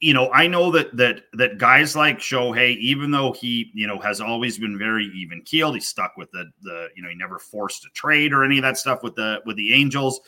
[0.00, 3.98] you know, I know that that that guys like Shohei, even though he, you know,
[3.98, 7.38] has always been very even keeled, he's stuck with the the, you know, he never
[7.38, 10.20] forced a trade or any of that stuff with the with the Angels.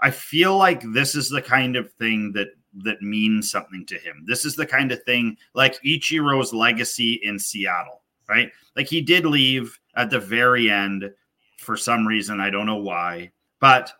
[0.00, 2.48] I feel like this is the kind of thing that
[2.84, 4.24] that means something to him.
[4.26, 8.50] This is the kind of thing like Ichiro's legacy in Seattle, right?
[8.76, 11.10] Like he did leave at the very end
[11.58, 13.92] for some reason, I don't know why, but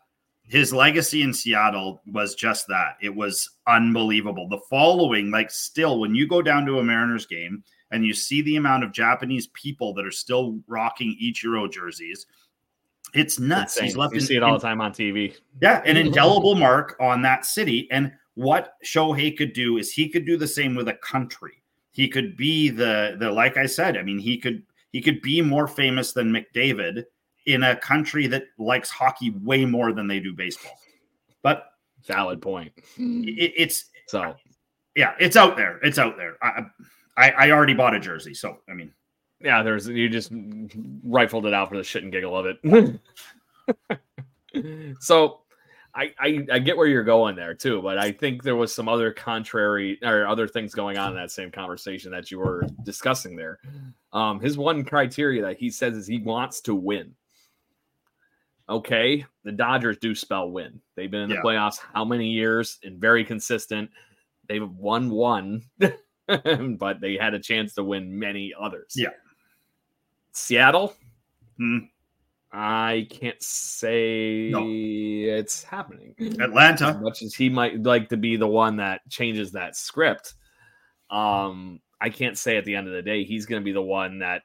[0.52, 2.96] his legacy in Seattle was just that.
[3.00, 4.48] It was unbelievable.
[4.50, 8.42] The following, like, still, when you go down to a Mariners game and you see
[8.42, 12.26] the amount of Japanese people that are still rocking Ichiro jerseys,
[13.14, 13.76] it's nuts.
[13.76, 13.84] Insane.
[13.86, 15.34] He's left You in- see it all in- the time on TV.
[15.62, 17.88] yeah, an indelible mark on that city.
[17.90, 21.62] And what Shohei could do is he could do the same with a country.
[21.92, 23.96] He could be the the like I said.
[23.96, 27.04] I mean, he could he could be more famous than McDavid
[27.46, 30.78] in a country that likes hockey way more than they do baseball.
[31.42, 31.66] But
[32.06, 32.72] Valid point.
[32.98, 34.34] it, it's So
[34.96, 35.78] yeah, it's out there.
[35.82, 36.36] It's out there.
[36.42, 36.64] I,
[37.16, 38.92] I I already bought a jersey, so I mean,
[39.40, 40.32] yeah, there's you just
[41.04, 43.00] rifled it out for the shit and giggle of it.
[45.00, 45.40] so
[45.94, 48.88] I, I, I get where you're going there too, but I think there was some
[48.88, 53.36] other contrary or other things going on in that same conversation that you were discussing
[53.36, 53.58] there.
[54.12, 57.14] Um, his one criteria that he says is he wants to win.
[58.68, 60.80] Okay, the Dodgers do spell win.
[60.96, 61.42] They've been in the Yeah.
[61.42, 63.90] playoffs how many years and very consistent.
[64.48, 65.62] They've won one,
[66.26, 68.94] but they had a chance to win many others.
[68.96, 69.10] Yeah.
[70.32, 70.94] Seattle,
[71.58, 71.78] Hmm.
[72.54, 74.66] I can't say No.
[74.68, 76.14] it's happening.
[76.18, 76.98] As Atlanta.
[77.00, 80.34] much as he might like to be the one that changes that script,
[81.10, 83.80] um, I can't say at the end of the day he's going to be the
[83.82, 84.42] one that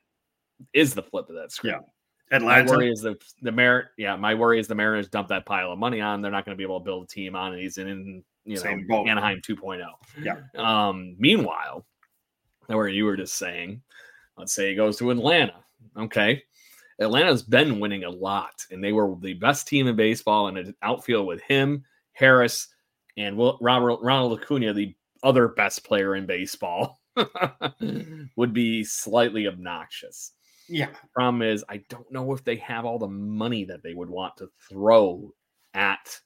[0.74, 1.82] is the flip of that script.
[1.82, 1.86] My
[2.32, 2.72] Atlanta.
[2.72, 5.80] worry is the the Mar- yeah, my worry is the Mariners dump that pile of
[5.80, 6.22] money on.
[6.22, 8.24] They're not going to be able to build a team on, and he's in in
[8.46, 9.06] you know.
[9.06, 9.86] Anaheim 2.0.
[10.22, 10.38] Yeah.
[10.58, 11.16] Um.
[11.18, 11.86] Meanwhile,
[12.68, 13.82] where you were just saying,
[14.38, 15.56] let's say he goes to Atlanta.
[15.98, 16.44] Okay.
[17.00, 20.74] Atlanta's been winning a lot, and they were the best team in baseball in an
[20.82, 22.70] outfield with him, Harris,
[23.18, 27.00] and Will, Robert, Ronald Acuna, the other best player in baseball,
[28.36, 30.32] would be slightly obnoxious.
[30.70, 30.90] Yeah.
[31.14, 34.38] Problem is, I don't know if they have all the money that they would want
[34.38, 35.34] to throw
[35.74, 36.20] at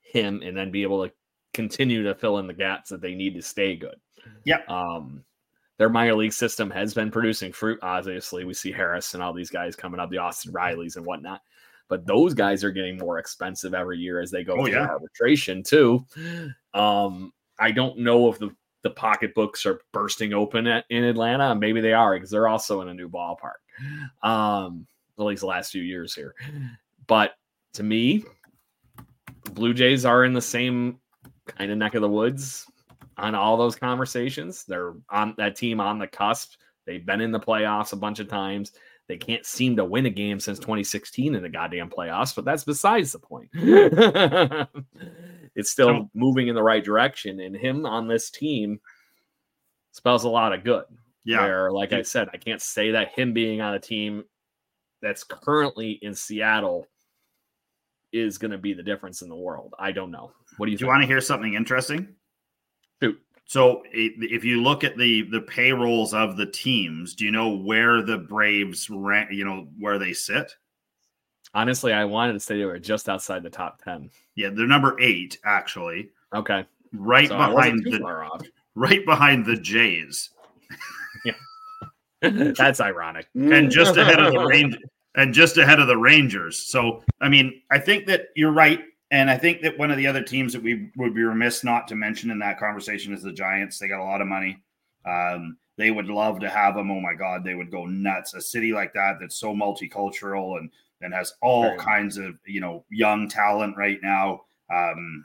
[0.00, 1.12] him and then be able to
[1.52, 3.96] continue to fill in the gaps that they need to stay good.
[4.44, 4.68] Yep.
[4.68, 5.24] Um,
[5.76, 7.78] their minor league system has been producing fruit.
[7.82, 11.40] Obviously, we see Harris and all these guys coming up, the Austin Rileys and whatnot.
[11.88, 14.86] But those guys are getting more expensive every year as they go Oh, through yeah.
[14.86, 16.06] arbitration too.
[16.72, 18.50] Um, I don't know if the
[18.84, 21.54] the pocketbooks are bursting open at, in Atlanta.
[21.54, 23.58] Maybe they are because they're also in a new ballpark.
[24.22, 24.86] Um,
[25.18, 26.34] at least the last few years here.
[27.06, 27.32] But
[27.72, 28.24] to me,
[29.52, 30.98] Blue Jays are in the same
[31.46, 32.66] kind of neck of the woods
[33.16, 34.64] on all those conversations.
[34.64, 36.52] They're on that team on the cusp.
[36.86, 38.72] They've been in the playoffs a bunch of times.
[39.06, 42.64] They can't seem to win a game since 2016 in the goddamn playoffs, but that's
[42.64, 43.50] besides the point.
[45.54, 48.80] it's still So- moving in the right direction, and him on this team
[49.92, 50.84] spells a lot of good.
[51.24, 51.42] Yeah.
[51.42, 54.24] Where, like I said, I can't say that him being on a team
[55.00, 56.86] that's currently in Seattle
[58.12, 59.74] is going to be the difference in the world.
[59.78, 60.32] I don't know.
[60.58, 62.08] What do you Do you want to hear something interesting?
[63.02, 63.18] Shoot.
[63.46, 68.02] So if you look at the the payrolls of the teams, do you know where
[68.02, 69.30] the Braves rank?
[69.32, 70.52] You know where they sit?
[71.52, 74.10] Honestly, I wanted to say they were just outside the top 10.
[74.34, 76.66] Yeah, they're number eight actually, Okay.
[76.92, 78.42] right So behind the off.
[78.74, 80.30] right behind the Jays,
[81.24, 81.34] yeah,
[82.56, 83.28] That's ironic.
[83.34, 84.76] and just ahead of the range,
[85.16, 86.58] and just ahead of the Rangers.
[86.58, 88.80] So I mean, I think that you're right,
[89.14, 91.86] and I think that one of the other teams that we would be remiss not
[91.86, 93.78] to mention in that conversation is the Giants.
[93.78, 94.60] They got a lot of money.
[95.06, 96.90] Um, they would love to have them.
[96.90, 98.34] Oh my God, they would go nuts.
[98.34, 100.68] A city like that that's so multicultural and
[101.00, 104.42] and has all Very kinds of you know young talent right now.
[104.72, 105.24] Um,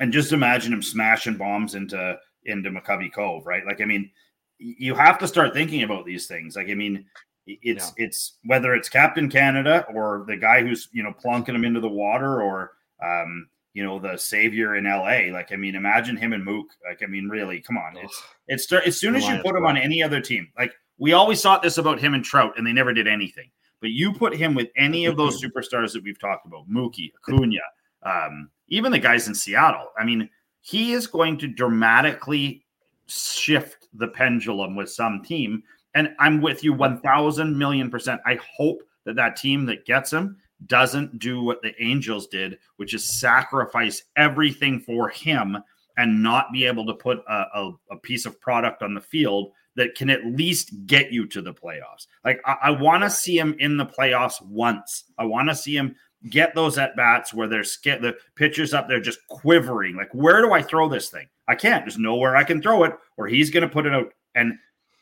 [0.00, 3.66] and just imagine him smashing bombs into into McCovey Cove, right?
[3.66, 4.10] Like, I mean,
[4.58, 6.56] you have to start thinking about these things.
[6.56, 7.04] Like, I mean,
[7.46, 11.80] it's it's whether it's Captain Canada or the guy who's you know plunking him into
[11.80, 15.32] the water or um, you know the savior in LA.
[15.32, 16.66] Like, I mean, imagine him and Mook.
[16.88, 17.96] Like, I mean, really, come on.
[17.96, 20.48] It's it's as soon as you put him on any other team.
[20.58, 23.50] Like we always thought this about him and Trout, and they never did anything.
[23.80, 27.60] But you put him with any of those superstars that we've talked about, Mookie, Acuna,
[28.02, 29.88] um, even the guys in Seattle.
[29.98, 30.28] I mean,
[30.60, 32.66] he is going to dramatically
[33.06, 35.62] shift the pendulum with some team.
[35.94, 38.20] And I'm with you 1000 million percent.
[38.26, 40.36] I hope that that team that gets him
[40.66, 45.56] doesn't do what the Angels did, which is sacrifice everything for him
[45.96, 49.52] and not be able to put a, a, a piece of product on the field
[49.76, 52.06] that can at least get you to the playoffs.
[52.24, 55.04] Like, I, I want to see him in the playoffs once.
[55.18, 55.96] I want to see him
[56.28, 59.96] get those at bats where there's sca- the pitchers up there just quivering.
[59.96, 61.28] Like, where do I throw this thing?
[61.48, 61.84] I can't.
[61.84, 64.12] There's nowhere I can throw it, or he's going to put it out.
[64.34, 64.54] And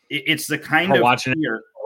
[0.09, 1.35] it, it's the kind We're of watching.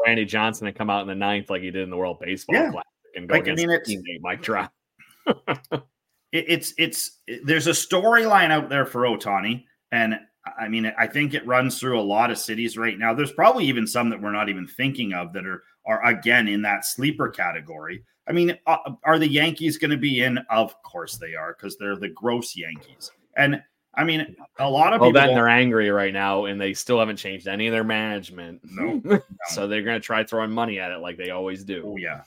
[0.06, 2.56] Randy Johnson to come out in the ninth like he did in the World Baseball
[2.56, 2.72] Yeah.
[2.72, 4.70] Classic and go Like, I mean, it's- teammate Mike Trout.
[5.72, 5.84] it,
[6.32, 10.20] it's it's it- there's a storyline out there for Ohtani, and
[10.60, 13.14] I mean I think it runs through a lot of cities right now.
[13.14, 16.62] There's probably even some that we're not even thinking of that are are again in
[16.64, 18.04] that sleeper category.
[18.28, 20.38] I mean, uh, are the Yankees going to be in?
[20.50, 23.12] Of course they are, because they're the gross Yankees.
[23.36, 23.62] And
[23.96, 25.22] I mean, a lot of Well, people.
[25.28, 28.62] then they're angry right now, and they still haven't changed any of their management.
[28.72, 31.84] No, so they're going to try throwing money at it like they always do.
[31.86, 32.22] oh yeah,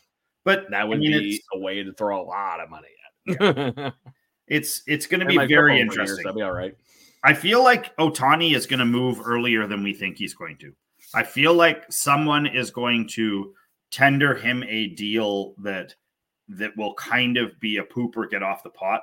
[0.47, 2.89] but That would I mean, be a way to throw a lot of money
[3.29, 3.93] at it.
[4.47, 6.25] it's it's going to be very years, interesting.
[6.25, 6.75] That'd be all right.
[7.25, 10.73] I feel like Ohtani is going to move earlier than we think he's going to.
[11.15, 13.53] I feel like someone is going to
[13.91, 15.95] tender him a deal that
[16.49, 19.03] that will kind of be a pooper get off the pot.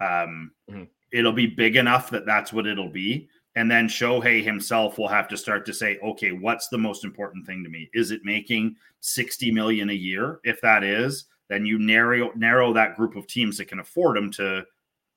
[0.00, 0.88] Um, Mhm.
[1.10, 3.28] It'll be big enough that that's what it'll be.
[3.54, 7.46] And then Shohei himself will have to start to say, okay, what's the most important
[7.46, 7.90] thing to me?
[7.92, 10.40] Is it making 60 million a year?
[10.42, 14.30] If that is, then you narrow narrow that group of teams that can afford him
[14.32, 14.64] to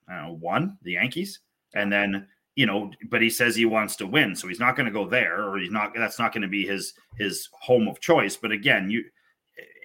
[0.07, 1.39] I one, the Yankees.
[1.73, 4.35] And then, you know, but he says he wants to win.
[4.35, 6.65] So he's not going to go there, or he's not that's not going to be
[6.65, 8.35] his his home of choice.
[8.35, 9.03] But again, you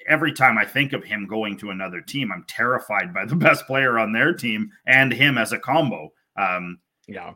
[0.09, 3.67] every time I think of him going to another team, I'm terrified by the best
[3.67, 6.13] player on their team and him as a combo.
[6.37, 7.35] Um, Yeah.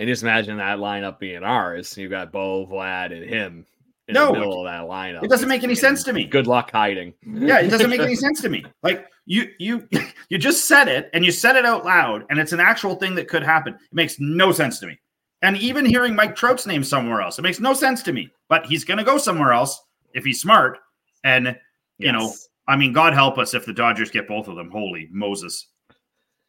[0.00, 1.96] And just imagine that lineup being ours.
[1.96, 3.66] You've got Bo, Vlad, and him
[4.08, 5.22] in No, the middle of that lineup.
[5.22, 6.24] it doesn't make any sense to me.
[6.24, 7.12] Good luck hiding.
[7.22, 8.64] yeah, it doesn't make any sense to me.
[8.82, 9.86] Like you you
[10.30, 13.14] you just said it and you said it out loud, and it's an actual thing
[13.16, 13.74] that could happen.
[13.74, 14.98] It makes no sense to me.
[15.42, 18.30] And even hearing Mike Trout's name somewhere else, it makes no sense to me.
[18.48, 19.80] But he's going to go somewhere else
[20.14, 20.78] if he's smart.
[21.24, 21.54] And
[21.98, 22.32] you know,
[22.68, 24.70] I mean, God help us if the Dodgers get both of them.
[24.70, 25.66] Holy Moses!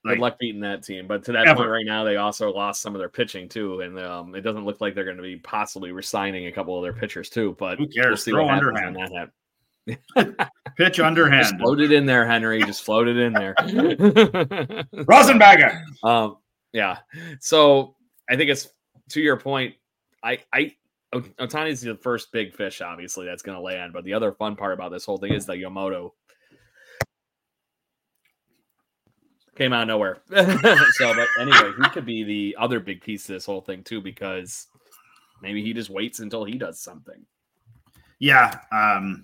[0.03, 1.05] Good Like, luck beating that team.
[1.07, 1.57] But to that Ever.
[1.57, 3.81] point right now, they also lost some of their pitching too.
[3.81, 6.81] And um, it doesn't look like they're going to be possibly resigning a couple of
[6.83, 7.55] their pitchers too.
[7.59, 8.07] But Who cares?
[8.07, 8.97] We'll see Throw underhand.
[10.77, 11.59] pitch underhand.
[11.59, 12.61] float it in there, Henry.
[12.63, 13.55] Just floated in there.
[13.59, 15.81] Rosenberger.
[16.03, 16.37] Um,
[16.73, 16.97] yeah.
[17.39, 17.95] So
[18.29, 18.69] I think it's
[19.09, 19.75] to your point.
[20.23, 20.75] I, I,
[21.13, 23.91] Ohtani's the first big fish, obviously, that's going to land.
[23.93, 26.11] But the other fun part about this whole thing is that Yomoto
[29.61, 30.17] came out of nowhere.
[30.93, 34.01] so, but anyway, he could be the other big piece of this whole thing too,
[34.01, 34.67] because
[35.41, 37.25] maybe he just waits until he does something.
[38.17, 39.23] Yeah, um,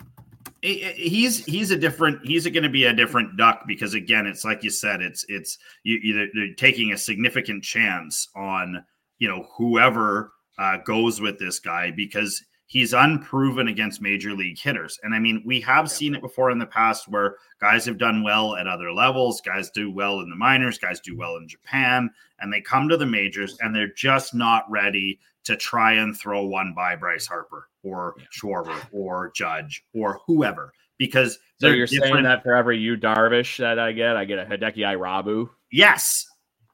[0.61, 2.25] he's he's a different.
[2.25, 5.57] He's going to be a different duck because again, it's like you said, it's it's
[5.83, 8.83] you, you they're taking a significant chance on
[9.17, 14.99] you know whoever uh, goes with this guy because he's unproven against major league hitters.
[15.03, 18.23] And I mean, we have seen it before in the past where guys have done
[18.23, 22.09] well at other levels, guys do well in the minors, guys do well in Japan,
[22.39, 26.45] and they come to the majors and they're just not ready to try and throw
[26.45, 32.43] one by Bryce Harper or Schwarber or Judge or whoever because So you're saying that
[32.43, 35.49] for every Yu Darvish that I get, I get a Hideki Irabu.
[35.71, 36.25] yes,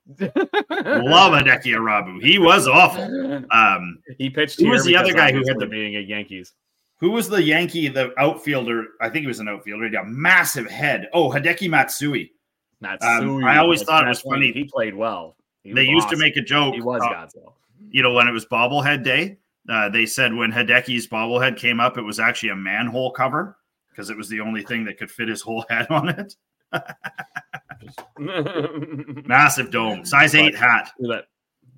[0.07, 0.19] love
[0.69, 2.21] Hideki Irabu.
[2.21, 3.03] He was awful.
[3.51, 4.59] Um, He pitched.
[4.59, 6.53] Who was the other guy who had the- being at Yankees?
[6.99, 8.85] Who was the Yankee, the outfielder?
[9.01, 9.83] I think he was an outfielder.
[9.85, 11.09] He got a massive head.
[11.13, 12.31] Oh, Hideki Matsui.
[12.79, 14.51] Not Um, I always thought it was funny.
[14.53, 15.35] He played well.
[15.63, 16.75] He They used to make a joke.
[16.75, 17.53] He was uh, Godzilla.
[17.89, 19.37] you know, when it was bobblehead day,
[19.69, 23.57] uh, they said when Hideki's bobblehead came up, it was actually a manhole cover
[23.89, 26.35] because it was the only thing that could fit his whole head on it.
[28.19, 30.91] Massive dome, size eight hat.
[30.99, 31.25] that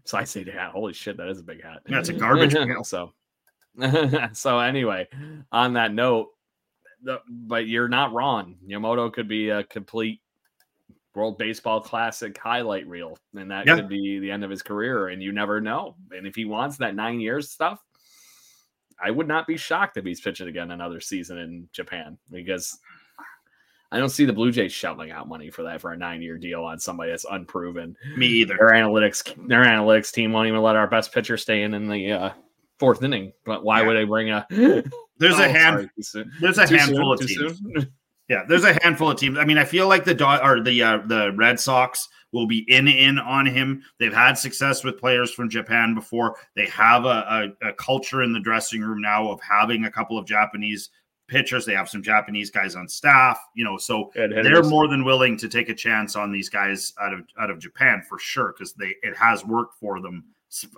[0.06, 0.72] size eight hat.
[0.72, 1.82] Holy shit, that is a big hat.
[1.88, 2.84] Yeah, it's a garbage pail.
[2.84, 3.14] so,
[4.34, 5.08] so anyway,
[5.52, 6.30] on that note,
[7.04, 8.56] the, but you're not wrong.
[8.68, 10.22] Yamoto could be a complete
[11.14, 13.76] World Baseball Classic highlight reel, and that Yeah.
[13.76, 15.08] could be the end of his career.
[15.08, 15.96] And you never know.
[16.12, 17.82] And if he wants that nine years stuff,
[19.02, 22.78] I would not be shocked if he's pitching again another season in Japan because
[23.92, 26.38] I don't see the Blue Jays shelling out money for that for a nine year
[26.38, 28.56] deal on somebody that's unproven Me either.
[28.58, 32.12] their analytics their analytics team won't even let our best pitcher stay in in the
[32.12, 32.30] uh,
[32.80, 33.32] fourth inning.
[33.46, 33.88] But why Yeah.
[33.88, 34.46] would they bring a?
[35.18, 35.90] There's Oh, a hand.
[36.02, 36.26] sorry.
[36.42, 37.24] There's a Too handful soon?
[37.48, 37.60] of teams.
[37.84, 37.94] soon?
[38.28, 39.38] Yeah, there's a handful of teams.
[39.38, 42.66] I mean, I feel like the Do- or the uh, the Red Sox will be
[42.68, 43.84] in in on him.
[44.00, 46.36] They've had success with players from Japan before.
[46.56, 50.18] They have a, a, a culture in the dressing room now of having a couple
[50.18, 50.90] of Japanese
[51.28, 51.66] pitchers.
[51.66, 53.40] They have some Japanese guys on staff.
[53.56, 54.12] You know, so
[54.44, 57.60] they're more than willing to take a chance on these guys out of out of
[57.60, 60.24] Japan for sure because they it has worked for them.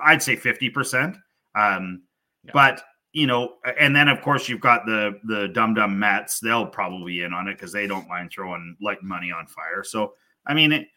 [0.03, 1.17] I'd say fifty percent.
[1.55, 2.03] Um,
[2.43, 2.51] Yeah.
[2.53, 2.81] But
[3.13, 6.39] you know, and then of course you've got the the dum dum Mets.
[6.39, 9.83] They'll probably be in on it because they don't mind throwing light money on fire.
[9.83, 10.13] So
[10.45, 10.87] I mean, it,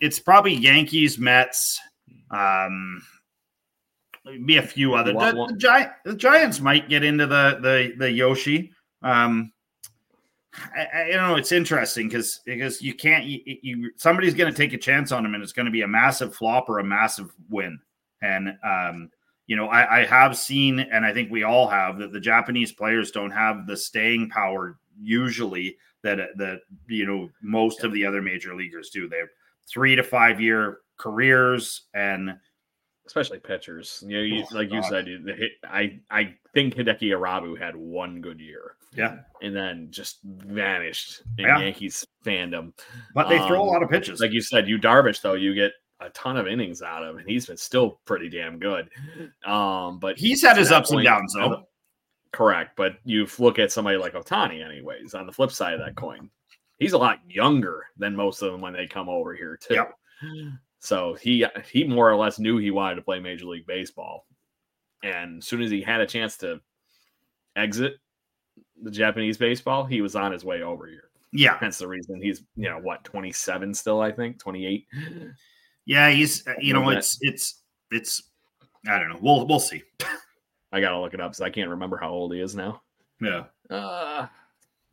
[0.00, 1.80] it's probably Yankees, Mets.
[2.30, 3.02] Um,
[4.44, 5.12] be a few other.
[5.12, 8.72] The, the, Gi- the Giants might get into the the the Yoshi.
[9.02, 9.52] Um,
[10.76, 14.56] I, I you know it's interesting because because you can't you, you somebody's going to
[14.56, 16.84] take a chance on him and it's going to be a massive flop or a
[16.84, 17.78] massive win
[18.20, 19.10] and um
[19.46, 22.72] you know I, I have seen and I think we all have that the Japanese
[22.72, 28.22] players don't have the staying power usually that that you know most of the other
[28.22, 29.08] major leaguers do.
[29.08, 29.28] They have
[29.68, 32.36] three to five year careers and
[33.10, 34.04] especially pitchers.
[34.06, 37.58] You know, you, Oh, like you said, you- the hit, I I think Hideki Irabu
[37.58, 41.58] had one good year yeah, and then just vanished in Yeah.
[41.58, 42.72] Yankees fandom.
[43.14, 44.20] but they throw a Um, lot of pitches.
[44.20, 47.18] Like you said, Yu Darvish though, you get a ton of innings out of, him,
[47.18, 48.88] and he's been still pretty damn good.
[49.44, 51.66] Um, but He's had his ups and downs though.
[52.32, 55.14] Correct, but you look at somebody like Ohtani, anyways.
[55.14, 56.30] On the flip side of that coin,
[56.78, 59.74] he's a lot younger than most of them when they come over here too.
[59.74, 59.94] Yep.
[60.80, 64.26] So he he more or less knew he wanted to play Major League Baseball,
[65.02, 66.60] and as soon as he had a chance to
[67.54, 67.94] exit
[68.82, 71.10] the Japanese baseball, he was on his way over here.
[71.32, 74.86] Yeah, Hence the reason he's you know what twenty seven still I think twenty eight.
[75.86, 76.10] yeah.
[76.10, 78.30] He's uh, you know it's it's it's
[78.88, 79.18] I don't know.
[79.20, 79.82] We'll we'll see.
[80.72, 82.82] I gotta look it up because I can't remember how old he is now.
[83.20, 84.26] Yeah, Uh,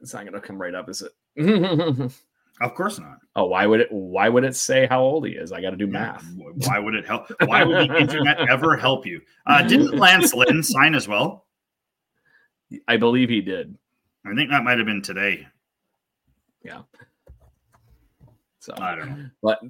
[0.02, 2.12] it's not gonna come right up, is it?
[2.62, 3.18] of course not.
[3.36, 3.88] oh, why would it?
[3.91, 5.51] Why would it say how old he is?
[5.51, 6.26] I got to do math.
[6.66, 7.32] Why would it help?
[7.45, 9.22] Why would the internet ever help you?
[9.45, 11.45] Uh, didn't Lance Lynn sign as well?
[12.88, 13.78] I believe he did.
[14.26, 15.47] I think that might have been today.
[16.64, 16.82] Yeah.
[18.60, 19.30] So I don't know.
[19.41, 19.62] but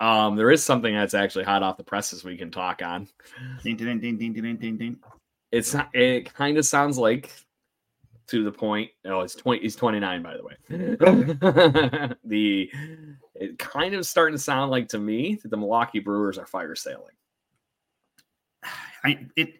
[0.00, 3.06] um, there is something that's actually hot off the presses we can talk on.
[3.62, 4.96] Ding, ding, ding, ding, ding, ding, ding.
[5.52, 5.90] It's not.
[5.94, 7.30] It kind of sounds like
[8.30, 8.90] to the point.
[9.04, 9.62] Oh, it's twenty.
[9.62, 10.54] He's twenty nine, by the way.
[12.24, 12.70] the
[13.34, 16.74] it kind of starting to sound like to me that the Milwaukee Brewers are fire
[16.74, 17.14] sailing.
[19.04, 19.54] I it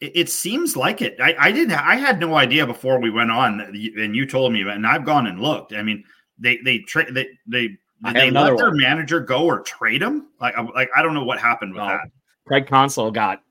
[0.00, 1.16] it, it seems like it.
[1.20, 1.74] I, I didn't.
[1.74, 5.04] I had no idea before we went on, that and you told me, and I've
[5.04, 5.72] gone and looked.
[5.74, 6.04] I mean,
[6.38, 8.78] they they tra- they they I have did they another let their one.
[8.80, 10.28] manager go or trade him?
[10.40, 11.88] Like I- like I don't know what happened with No.
[11.88, 12.00] that.
[12.46, 13.42] Craig Counsell got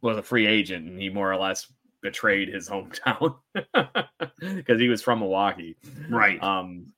[0.00, 1.70] was a free agent, and he more or less
[2.02, 3.36] betrayed his hometown
[4.40, 5.76] because he was from Milwaukee.
[6.08, 6.42] Right.
[6.42, 6.92] Um,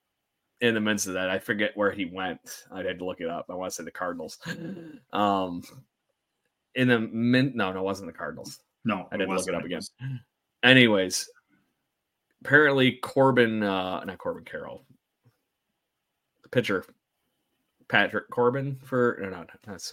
[0.60, 2.64] in the midst of that, I forget where he went.
[2.70, 3.46] I had to look it up.
[3.50, 4.38] I want to say the Cardinals.
[5.12, 5.62] Um,
[6.74, 8.60] in the min, no, no, it wasn't the Cardinals.
[8.84, 9.82] no, I didn't look it up again.
[10.62, 11.28] Anyways,
[12.44, 14.84] apparently Corbin, uh, not Corbin Carroll,
[16.44, 16.84] the pitcher,
[17.88, 19.92] Patrick Corbin for no, no, that's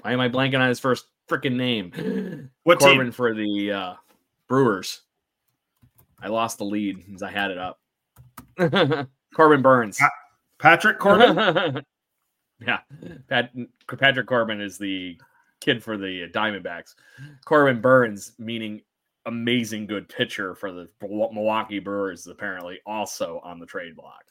[0.00, 2.50] why am I blanking on his first freaking name?
[2.62, 2.96] What team?
[2.96, 3.94] Corbin for the uh,
[4.54, 5.00] Brewers.
[6.20, 7.80] I lost the lead as I had it up.
[9.34, 10.00] Corbin Burnes.
[10.60, 11.82] Patrick Corbin.
[12.64, 12.78] yeah,
[13.28, 13.50] Pat,
[13.98, 15.18] Patrick Corbin is the
[15.60, 16.94] kid for the Diamondbacks.
[17.44, 18.80] Corbin Burnes, meaning
[19.26, 24.22] amazing good pitcher for the Milwaukee Brewers, is apparently also on the trade block.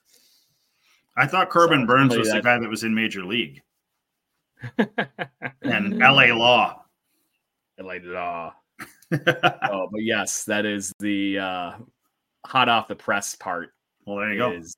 [1.17, 3.61] I thought Corbin So, Burns somebody was the guy that was in Major League
[5.63, 6.31] and L.A.
[6.31, 6.83] Law.
[7.77, 8.53] LA law.
[9.13, 11.71] oh, but yes, that is the uh,
[12.45, 13.69] hot off the press part.
[14.05, 14.51] well, there you go.
[14.51, 14.75] Is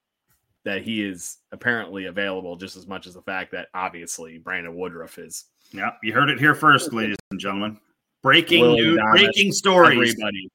[0.65, 5.17] that he is apparently available just as much as the fact that obviously Brandon Woodruff
[5.17, 5.45] is.
[5.71, 7.80] Yeah, you heard it here first, ladies and gentlemen.
[8.23, 10.13] Breaking Willie news, breaking stories.
[10.13, 10.49] Everybody.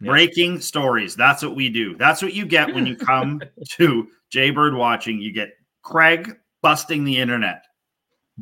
[0.00, 0.10] Yeah.
[0.12, 1.14] Breaking stories.
[1.14, 1.96] That's what we do.
[1.96, 5.20] That's what you get when you come to Jaybird watching.
[5.20, 5.50] You get
[5.82, 7.64] Craig busting the internet.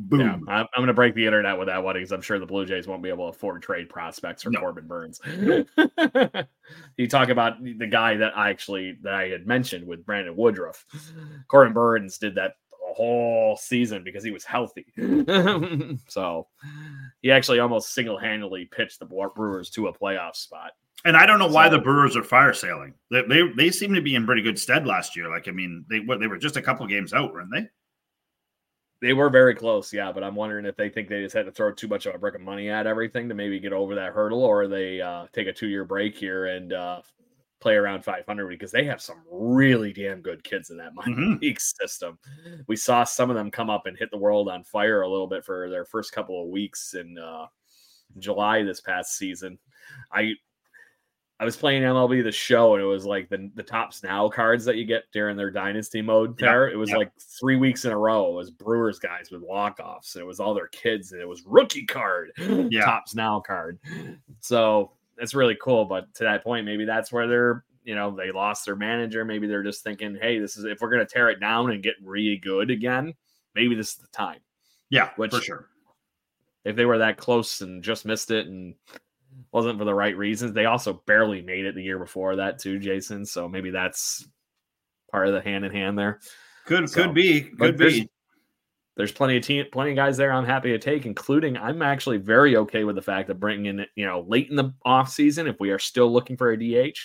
[0.07, 0.19] Boom.
[0.19, 2.45] Yeah, I'm, I'm going to break the internet with that one because I'm sure the
[2.45, 4.59] Blue Jays won't be able to afford trade prospects for No.
[4.59, 5.19] Corbin Burnes.
[6.97, 10.85] you talk about the guy that I actually that I had mentioned with Brandon Woodruff.
[11.49, 14.85] Corbin Burnes did that whole season because he was healthy.
[16.07, 16.47] so
[17.21, 20.71] he actually almost single handedly pitched the Brewers to a playoff spot.
[21.05, 22.93] And I don't know why So- the Brewers are fire sailing.
[23.11, 25.29] They, they they seem to be in pretty good stead last year.
[25.29, 27.67] Like I mean, they what they were just a couple games out, weren't they?
[29.01, 31.51] They were very close, yeah, but I'm wondering if they think they just had to
[31.51, 34.11] throw too much of a brick of money at everything to maybe get over that
[34.13, 37.01] hurdle, or they uh, take a two year break here and uh,
[37.61, 41.41] play around 500 because they have some really damn good kids in that minor Mhm.
[41.41, 42.19] league system.
[42.67, 45.27] We saw some of them come up and hit the world on fire a little
[45.27, 47.47] bit for their first couple of weeks in uh,
[48.17, 49.59] July this past season.
[50.11, 50.33] I
[51.41, 54.65] I was playing MLB the show and it was like the the Topps now cards
[54.65, 56.67] that you get during their dynasty mode there.
[56.69, 58.31] It was like three weeks in a row.
[58.31, 60.15] It was Brewers guys with walk offs.
[60.15, 62.81] And it was all their kids and it was rookie card, Yeah.
[62.81, 63.79] Topps now card.
[64.41, 65.85] So it's really cool.
[65.85, 69.23] But to that point, maybe that's where they're you know they lost their manager.
[69.23, 71.95] Maybe they're just thinking, hey, this is if we're gonna tear it down and get
[72.03, 73.13] really good again,
[73.55, 74.39] maybe this is the time
[74.89, 75.69] Yeah, Which- for sure.
[76.65, 78.75] if they were that close and just missed it and
[79.51, 80.53] wasn't for the right reasons.
[80.53, 83.25] They also barely made it the year before that too, Jason.
[83.25, 84.27] So maybe that's
[85.11, 86.19] part of the hand in hand there.
[86.65, 87.41] Could So, could be.
[87.41, 88.09] Could there's, be.
[88.95, 90.31] there's plenty of team, plenty of guys there.
[90.31, 93.85] I'm happy to take, including I'm actually very okay with the fact that bringing in,
[93.95, 96.97] you know, late in the off season if we are still looking for a DH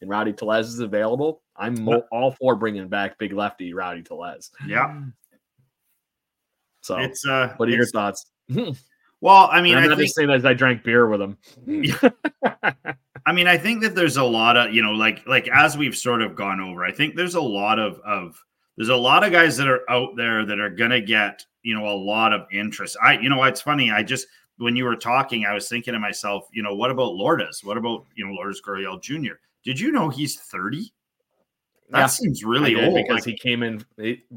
[0.00, 1.42] and Rowdy Tellez is available.
[1.56, 4.50] I'm all for bringing back big lefty Rowdy Tellez.
[4.66, 5.02] Yeah.
[6.80, 8.26] So, It's uh what are your thoughts?
[9.22, 11.22] well, I mean, I'm I not think just saying that as I drank beer with
[11.22, 11.38] him.
[13.24, 15.96] I mean, I think that there's a lot of, you know, like like as we've
[15.96, 18.36] sort of gone over, I think there's a lot of of
[18.76, 21.86] there's a lot of guys that are out there that are gonna get, you know,
[21.86, 22.96] a lot of interest.
[23.00, 23.92] I, you know, it's funny.
[23.92, 24.26] I just
[24.58, 27.62] when you were talking, I was thinking to myself, you know, what about Lourdes?
[27.62, 29.34] What about you know Lourdes Gurriel Jr.?
[29.64, 30.92] Did you know he's 30?
[31.90, 32.94] That Yeah, seems really old.
[32.96, 33.84] because Like, he came in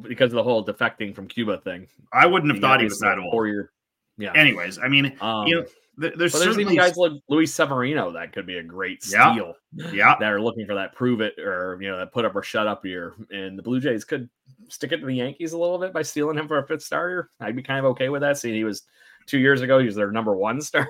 [0.02, 1.88] because of the whole defecting from Cuba thing.
[2.14, 3.32] I wouldn't have thought he was that old.
[3.32, 3.72] Four-year.
[4.18, 4.32] Yeah.
[4.34, 7.54] Anyways, I mean, Um, you know, th- there's but there's certainly even guys like Luis
[7.54, 9.32] Severino that could be a great Yeah.
[9.34, 9.56] steal.
[9.94, 12.42] yeah, that are looking for that prove it or you know that put up or
[12.44, 13.14] shut up year.
[13.30, 14.30] And the Blue Jays could
[14.70, 17.30] stick it to the Yankees a little bit by stealing him for a fifth starter.
[17.40, 18.38] I'd be kind of okay with that.
[18.38, 18.84] Seeing he was
[19.26, 20.88] two years ago, he was their number one star.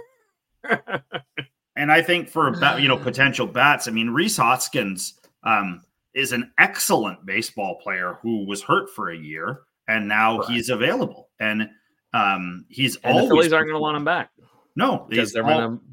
[1.75, 6.51] and I think for you know potential bats, I mean Rhys Hoskins um, is an
[6.57, 10.51] excellent baseball player who was hurt for a year and now Correct.
[10.51, 11.69] he's available and
[12.15, 14.31] um, he's and the always Phillies aren't going to want him back
[14.75, 15.83] no because they're all- going to.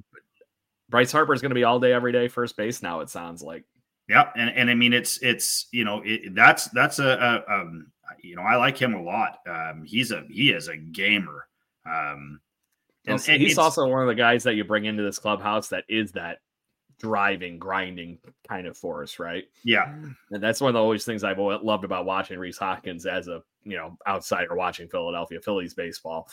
[0.89, 3.01] Bryce Harper's going to be all day, every day first base now.
[3.01, 3.65] It sounds like.
[4.11, 7.87] Yeah, and, and I mean it's it's you know it, that's that's a, a um
[8.23, 9.39] you know I like him a lot.
[9.49, 11.47] Um, he's a he is a gamer.
[11.87, 12.41] Um,
[13.07, 15.85] and, and he's also one of the guys that you bring into this clubhouse that
[15.89, 16.39] is that
[17.03, 19.45] driving, grinding kind of force, right?
[19.65, 20.15] yeah mm.
[20.31, 23.43] And that's one of the always things I've loved about watching Rhys Hoskins as a
[23.65, 26.29] you know outsider watching Philadelphia Phillies baseball.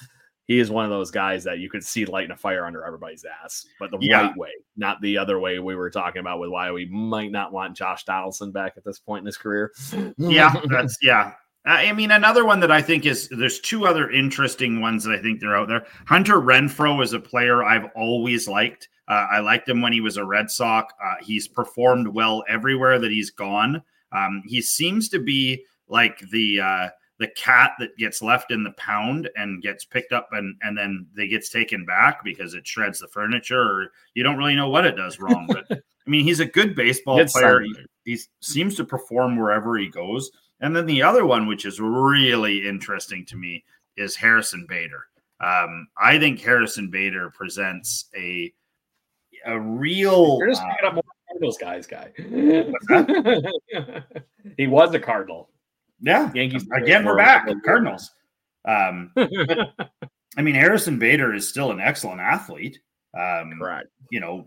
[0.45, 3.23] He is one of those guys that you could see lighting a fire under everybody's
[3.43, 4.21] ass, but the Yeah.
[4.27, 7.51] right way, not the other way we were talking about with why we might not
[7.53, 9.71] want Josh Donaldson back at this point in his career.
[10.17, 11.33] yeah that's yeah.
[11.65, 15.13] I I mean, another one that I think is there's two other interesting ones that
[15.13, 15.85] I think they're out there.
[16.07, 18.87] Hunter Renfroe is a player I've always liked.
[19.09, 20.93] Uh, I liked him when he was a Red Sox.
[21.03, 23.81] Uh, he's performed well everywhere that he's gone.
[24.11, 28.71] Um, he seems to be like the uh, the cat that gets left in the
[28.71, 32.99] pound and gets picked up and and then they gets taken back because it shreds
[32.99, 35.47] the furniture or you don't really know what it does wrong.
[35.47, 37.61] But I mean, he's a good baseball Good player.
[37.61, 40.31] He, he seems to perform wherever he goes.
[40.61, 43.63] And then the other one, which is really interesting to me,
[43.95, 45.05] is Harrison Bader.
[45.39, 48.51] Um, I think Harrison Bader presents a
[49.45, 50.37] a real.
[50.39, 52.11] You're just uh, up more Cardinals guys, guy.
[54.57, 55.49] he was a Cardinal.
[56.01, 57.47] yeah, Yankees again, we're back.
[57.65, 58.11] Cardinals.
[58.67, 59.11] Um,
[60.37, 62.79] I mean, Harrison Bader is still an excellent athlete.
[63.17, 63.87] Um, Correct.
[64.11, 64.45] you know,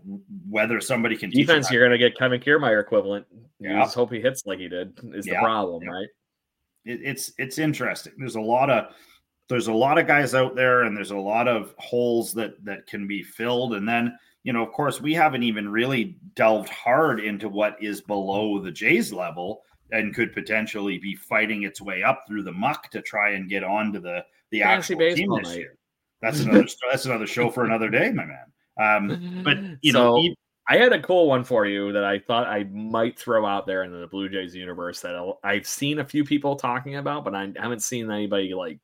[0.49, 3.25] whether somebody can Defense, you're going to get Kevin Kiermaier equivalent.
[3.59, 3.79] You Yeah.
[3.81, 4.97] just hope he hits like he did.
[5.13, 5.33] Is Yeah.
[5.33, 5.89] the problem, Yeah.
[5.91, 6.07] right?
[6.85, 8.13] it, it's it's interesting.
[8.17, 8.93] There's a lot of
[9.49, 12.87] there's a lot of guys out there, and there's a lot of holes that that
[12.87, 13.73] can be filled.
[13.73, 18.01] And then you know, of course, we haven't even really delved hard into what is
[18.01, 22.89] below the Jays level and could potentially be fighting its way up through the muck
[22.91, 25.57] to try and get onto the the Fantasy actual team this night.
[25.59, 25.77] year.
[26.21, 28.45] That's another that's another show for another day, my man.
[28.79, 30.35] Um, but you know, So- e-
[30.69, 33.83] I had a cool one for you that I thought I might throw out there
[33.83, 37.35] in the Blue Jays universe that I'll- I've seen a few people talking about, but
[37.35, 38.79] I haven't seen anybody like,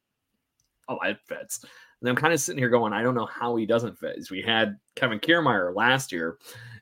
[0.90, 1.64] oh, that fits.
[2.02, 4.20] And I'm kind of sitting here going, I don't know how he doesn't fit.
[4.32, 6.38] We had Kevin Kiermaier last year,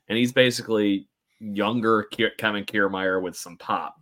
[0.08, 1.08] and he's basically
[1.40, 3.96] younger Kier- Kevin Kiermaier with some pop.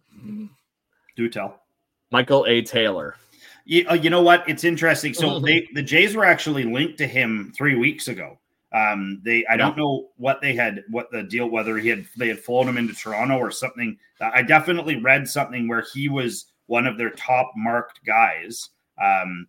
[1.17, 1.63] do tell.
[2.11, 2.63] Michael A.
[2.63, 3.17] Taylor.
[3.65, 4.49] You, uh, you know what?
[4.49, 5.15] It's interesting.
[5.15, 8.39] So they the Jays were actually linked to him three weeks ago.
[8.73, 12.29] Um, they I don't know what they had what the deal whether he had they
[12.29, 13.97] had flown him into Toronto or something.
[14.21, 18.71] I definitely read something where he was one of their top marked guys.
[19.03, 19.47] Um,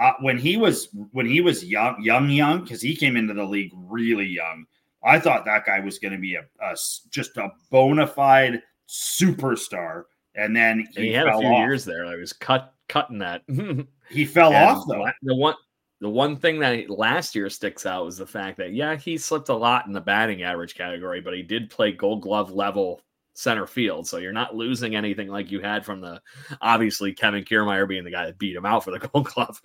[0.00, 3.44] uh, when he was when he was young, young, young, because he came into the
[3.44, 4.64] league really young.
[5.04, 6.76] I thought that guy was going to be a
[7.10, 11.58] just a bona fide superstar, and then And he had a few off.
[11.58, 12.06] years there.
[12.06, 13.42] I was cut cutting that.
[14.10, 15.06] He fell And off though.
[15.22, 15.54] The one,
[16.00, 19.50] the one thing that last year sticks out was the fact that yeah, he slipped
[19.50, 23.02] a lot in the batting average category, but he did play Gold Glove level
[23.40, 26.20] center field, so you're not losing anything like you had from the
[26.60, 29.60] obviously Kevin Kiermaier being the guy that beat him out for the Gold Glove.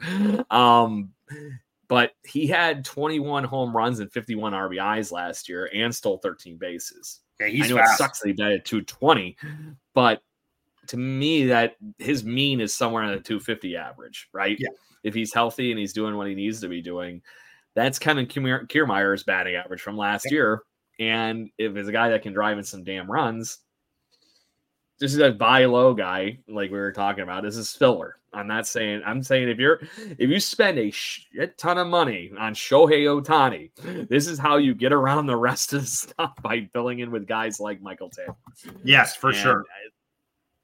[0.49, 1.11] Um,
[1.87, 7.19] but he had 21 home runs and 51 RBIs last year and stole 13 bases.
[7.39, 7.93] Yeah, he's I know fast.
[7.93, 9.35] it sucks that he batted 220,
[9.93, 10.21] but
[10.87, 14.55] to me, that his mean is somewhere in the 250 average, right?
[14.59, 14.69] Yeah.
[15.03, 17.21] If he's healthy and he's doing what he needs to be doing,
[17.75, 20.61] that's Kevin Kier- Kiermaier's batting average from last year.
[20.97, 23.57] And if it's a guy that can drive in some damn runs,
[24.99, 27.43] this is a buy low guy, like we were talking about.
[27.43, 28.17] This is filler.
[28.33, 29.01] I'm not saying.
[29.05, 29.81] I'm saying if you're
[30.17, 34.73] if you spend a shit ton of money on Shohei Ohtani, this is how you
[34.73, 38.35] get around the rest of the stuff by filling in with guys like Michael Taylor.
[38.83, 39.65] Yes, for And- sure.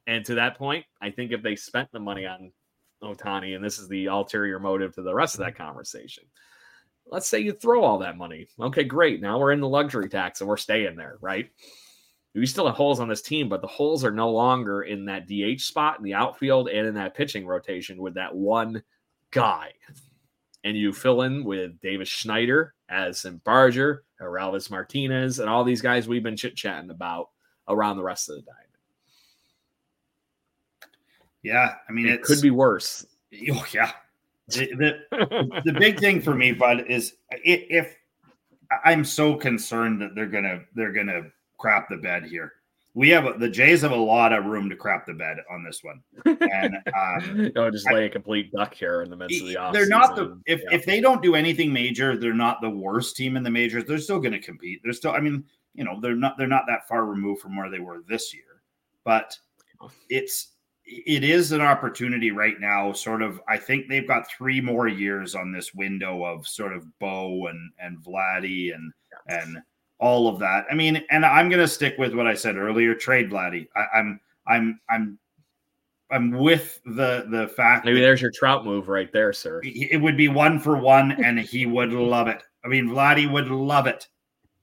[0.08, 2.52] And to that point, I think if they spent the money on
[3.04, 6.24] Ohtani, and this is the ulterior motive to the rest of that conversation,
[7.06, 8.48] let's say you throw all that money.
[8.60, 9.22] Okay, great.
[9.22, 11.50] Now we're in the luxury tax and we're staying there, right?
[12.34, 15.28] We still have holes on this team, but the holes are no longer in that
[15.28, 18.82] DH spot in the outfield and in that pitching rotation with that one
[19.32, 19.72] guy.
[20.64, 26.08] And you fill in with Davis Schneider, Addison Barger, Orelvis Martinez, and all these guys
[26.08, 27.30] we've been chit chatting about
[27.68, 28.62] around the rest of the diamond.
[31.44, 33.06] Yeah, I mean, it could be worse.
[33.52, 33.92] Oh, yeah.
[34.48, 37.96] The, the, the big thing for me, Bud, is if
[38.84, 41.24] I'm so concerned that they're gonna they're gonna
[41.62, 42.54] crap the bed here.
[42.94, 45.82] We have the Jays have a lot of room to crap the bed on this
[45.82, 49.48] one, and um, no, just lay I, a complete duck here in the midst of
[49.48, 49.74] the off.
[49.74, 50.76] They're not the if yeah.
[50.78, 53.86] if they don't do anything major, they're not the worst team in the majors.
[53.86, 54.82] They're still going to compete.
[54.84, 57.70] They're still, I mean, you know, they're not they're not that far removed from where
[57.70, 58.62] they were this year,
[59.06, 59.38] but
[60.10, 60.50] it's
[60.84, 62.92] it is an opportunity right now.
[62.92, 66.86] Sort of, I think they've got three more years on this window of sort of
[67.00, 68.92] Bo and and Vladdy and
[69.28, 69.60] and
[70.02, 70.66] all of that.
[70.70, 72.96] I mean, and I'm going to stick with what I said earlier.
[72.96, 73.68] Trade Vladdy.
[73.76, 75.20] I, am I'm I'm
[76.10, 77.86] I'm with the the fact.
[77.86, 79.62] Maybe there's your Trout move right there, sir.
[79.64, 82.44] It would be one for one, and he would love it.
[82.66, 84.08] I mean, Vladdy would love it.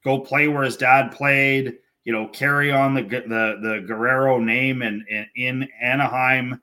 [0.05, 1.79] Go play where his dad played.
[2.05, 6.61] You know, carry on the the the Guerrero name and in, in, Anaheim.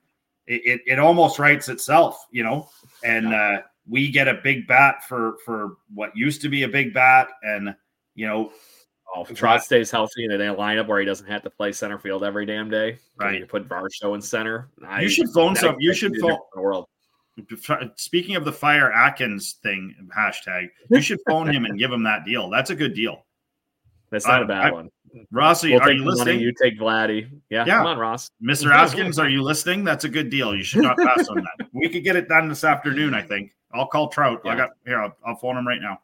[0.48, 2.70] It, it, it almost writes itself, you know,
[3.04, 6.94] and uh, we get a big bat for for what used to be a big
[6.94, 7.76] bat, and
[8.16, 8.52] you know,
[9.16, 12.00] oh, Trot stays healthy and in a lineup where he doesn't have to play center
[12.00, 13.40] field every damn day, right?
[13.40, 14.70] You put Varsho in center.
[14.86, 15.76] I, you should phone some.
[15.80, 16.88] You should phone the world.
[17.98, 22.26] Speaking of the fire Atkins thing hashtag, you should phone him and give him that
[22.26, 22.50] deal.
[22.50, 23.26] That's a good deal.
[24.10, 24.90] That's not uh, a bad I, one.
[25.32, 26.36] Rossi, we'll are you listening?
[26.36, 27.30] Money, you take Vladdy.
[27.50, 28.30] Yeah, yeah, come on, Ross.
[28.44, 28.72] Mr.
[28.74, 29.84] Atkins, are you listening?
[29.84, 30.56] That's a good deal.
[30.56, 31.68] You should not pass on that.
[31.74, 33.52] We could get it done this afternoon, I think.
[33.74, 34.42] I'll call Trout.
[34.46, 34.54] Yeah.
[34.54, 35.02] I got here.
[35.02, 36.00] I'll, I'll phone him right now.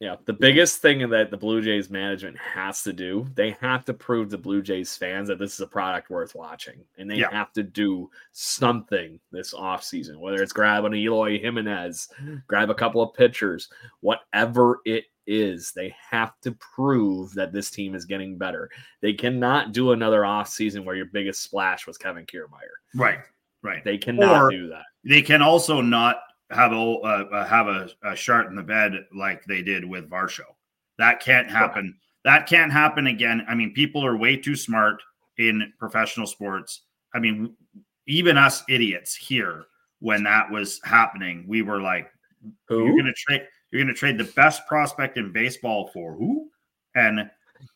[0.00, 3.94] Yeah, the biggest thing that the Blue Jays management has to do, they have to
[3.94, 6.84] prove to Blue Jays fans that this is a product worth watching.
[6.98, 7.30] And they yeah.
[7.30, 12.08] have to do something this offseason, whether it's grab an Eloy Jimenez,
[12.48, 13.68] grab a couple of pitchers,
[14.00, 18.68] whatever it is, they have to prove that this team is getting better.
[19.00, 22.76] They cannot do another offseason where your biggest splash was Kevin Kiermaier.
[22.94, 23.20] Right,
[23.62, 23.82] right.
[23.84, 24.84] They cannot or do that.
[25.04, 26.18] They can also not
[26.50, 30.10] have a uh, uh, have a, a shart in the bed like they did with
[30.10, 30.42] Varsho.
[30.98, 31.96] That can't happen.
[32.24, 33.44] That can't happen again.
[33.48, 35.02] I mean, people are way too smart
[35.38, 36.82] in professional sports.
[37.14, 37.54] I mean,
[38.06, 39.64] even us idiots here
[40.00, 42.10] when that was happening, we were like,
[42.68, 42.84] who?
[42.84, 43.42] "You're going to trade?
[43.70, 46.50] You're going to trade the best prospect in baseball for who?"
[46.94, 47.30] And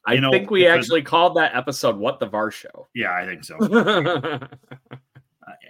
[0.06, 3.44] I know, think we because, actually called that episode "What the Varsho." Yeah, I think
[3.44, 3.56] so.
[3.62, 4.38] uh,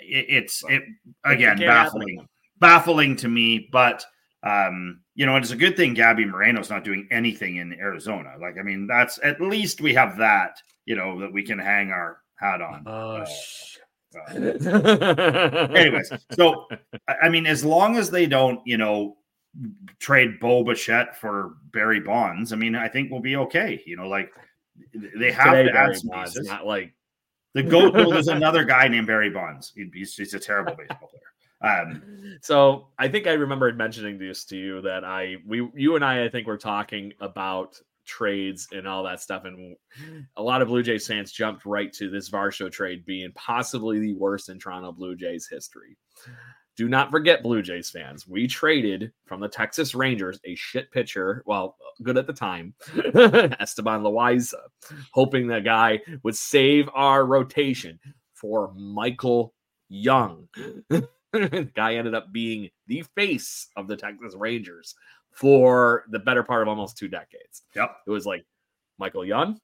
[0.02, 0.82] it, it's it
[1.24, 2.28] again baffling
[2.60, 4.04] baffling to me, but
[4.42, 8.34] um, you know, it's a good thing Gabby Moreno's not doing anything in Arizona.
[8.40, 11.90] Like, I mean, that's at least we have that, you know, that we can hang
[11.90, 12.84] our hat on.
[12.86, 13.24] Oh,
[14.16, 16.68] uh, uh, anyways, so
[17.22, 19.16] I mean, as long as they don't, you know,
[19.98, 23.82] trade Bo Bichette for Barry Bonds, I mean, I think we'll be okay.
[23.84, 24.30] You know, like
[24.94, 26.48] they have Today, to Barry add some Bonds, pieces.
[26.48, 26.94] Not like
[27.54, 27.94] the goat.
[27.94, 29.72] well, there's another guy named Barry Bonds.
[29.74, 31.22] He's, he's a terrible baseball player.
[31.60, 36.04] Um, so I think I remembered mentioning this to you that I we you and
[36.04, 39.76] I I think were talking about trades and all that stuff, and
[40.36, 44.14] a lot of Blue Jays fans jumped right to this Varsho trade being possibly the
[44.14, 45.96] worst in Toronto Blue Jays history.
[46.76, 51.42] Do not forget, Blue Jays fans, we traded from the Texas Rangers a shit pitcher,
[51.44, 52.72] well, good at the time,
[53.58, 54.60] Esteban Loaiza,
[55.10, 57.98] hoping that guy would save our rotation
[58.32, 59.54] for Michael
[59.88, 60.48] Young.
[61.32, 64.94] the guy ended up being the face of the Texas Rangers
[65.30, 67.62] for the better part of almost two decades.
[67.76, 67.96] Yep.
[68.06, 68.44] It was like
[68.98, 69.60] Michael Young,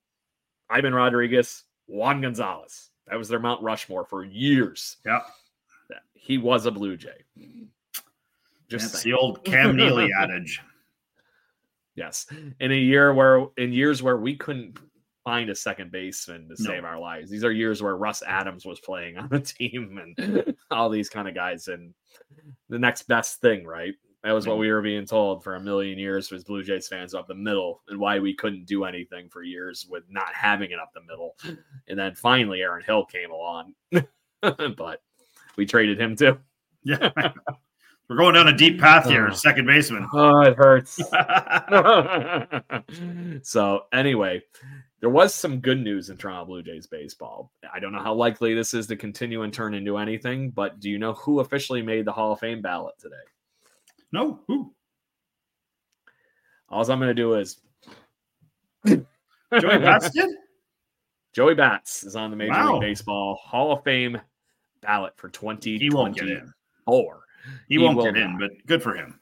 [0.70, 2.90] Ivan Rodriguez, Juan Gonzalez.
[3.08, 4.98] That was their Mount Rushmore for years.
[5.04, 5.26] Yep.
[6.14, 7.24] He was a Blue Jay.
[8.68, 10.60] Just That's the old Cam Neely adage.
[11.94, 12.26] Yes.
[12.60, 14.78] In a year where in years where we couldn't
[15.24, 17.30] find a second baseman to save our lives.
[17.30, 21.26] These are years where Russ Adams was playing on the team and all these kind
[21.26, 21.68] of guys.
[21.68, 21.94] And
[22.68, 23.94] the next best thing, right?
[24.22, 24.60] That was what mm-hmm.
[24.60, 27.82] we were being told for a million years was Blue Jays fans up the middle
[27.88, 31.36] and why we couldn't do anything for years with not having it up the middle.
[31.88, 33.74] And then finally Aaron Hill came along.
[34.76, 35.02] but
[35.56, 36.38] we traded him too.
[36.84, 37.10] Yeah.
[38.08, 39.34] We're going down a deep path here, oh.
[39.34, 40.06] second baseman.
[40.12, 41.00] Oh, it hurts.
[43.48, 44.42] so anyway,
[45.04, 47.52] there was some good news in Toronto Blue Jays baseball.
[47.70, 50.88] I don't know how likely this is to continue and turn into anything, but do
[50.88, 53.16] you know who officially made the Hall of Fame ballot today?
[54.12, 54.72] No, who?
[56.70, 57.60] All I'm going to do is
[58.86, 59.04] Joey
[59.52, 60.30] Bats did.
[61.34, 62.72] Joey Bats is on the Major wow.
[62.72, 64.18] League Baseball Hall of Fame
[64.80, 65.80] ballot for 2024.
[65.80, 66.50] He won't get in.
[67.68, 69.20] He, he won't get in, but good for him.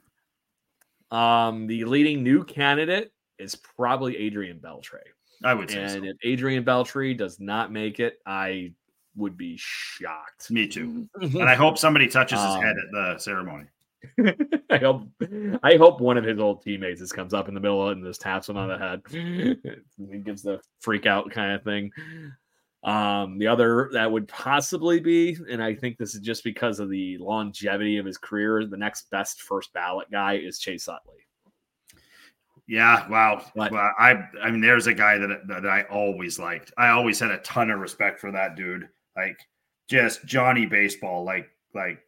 [1.10, 5.00] Um, the leading new candidate is probably Adrian Beltre.
[5.45, 5.82] I would say.
[5.82, 6.05] And so.
[6.05, 8.72] if Adrian Beltre does not make it, I
[9.16, 10.51] would be shocked.
[10.51, 11.09] Me too.
[11.20, 13.66] And I hope somebody touches his Um, head at the ceremony.
[14.70, 15.07] I hope
[15.62, 17.99] I hope one of his old teammates just comes up in the middle of it
[17.99, 19.03] and just taps him on the head.
[20.11, 21.93] he gives the freak out kind of thing.
[22.82, 26.90] Um, the other that would possibly be, and I think this is just because of
[26.90, 31.20] the longevity of his career, the next best first ballot guy is Chase Utley.
[32.68, 33.44] Yeah, wow.
[33.54, 36.72] But- Well, I I mean, there's a guy that that I always liked.
[36.78, 38.88] I always had a ton of respect for that dude.
[39.16, 39.38] Like
[39.88, 42.00] just Johnny baseball, like like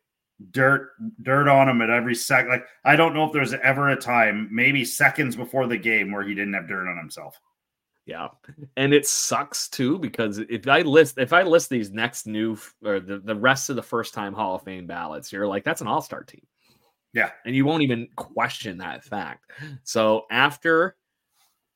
[0.51, 0.91] dirt
[1.23, 2.47] dirt on him at every sec.
[2.49, 6.23] Like I don't know if there's ever a time, maybe seconds before the game, where
[6.23, 7.39] he didn't have dirt on himself.
[8.07, 8.29] Yeah,
[8.77, 13.01] and it sucks too because if I list if I list these next new or
[13.01, 15.87] the, the rest of the first time Hall of Fame ballots, you're like that's an
[15.87, 16.47] all star team.
[17.15, 17.31] Yeah.
[17.47, 19.51] and you won't even question that fact.
[19.85, 20.97] So after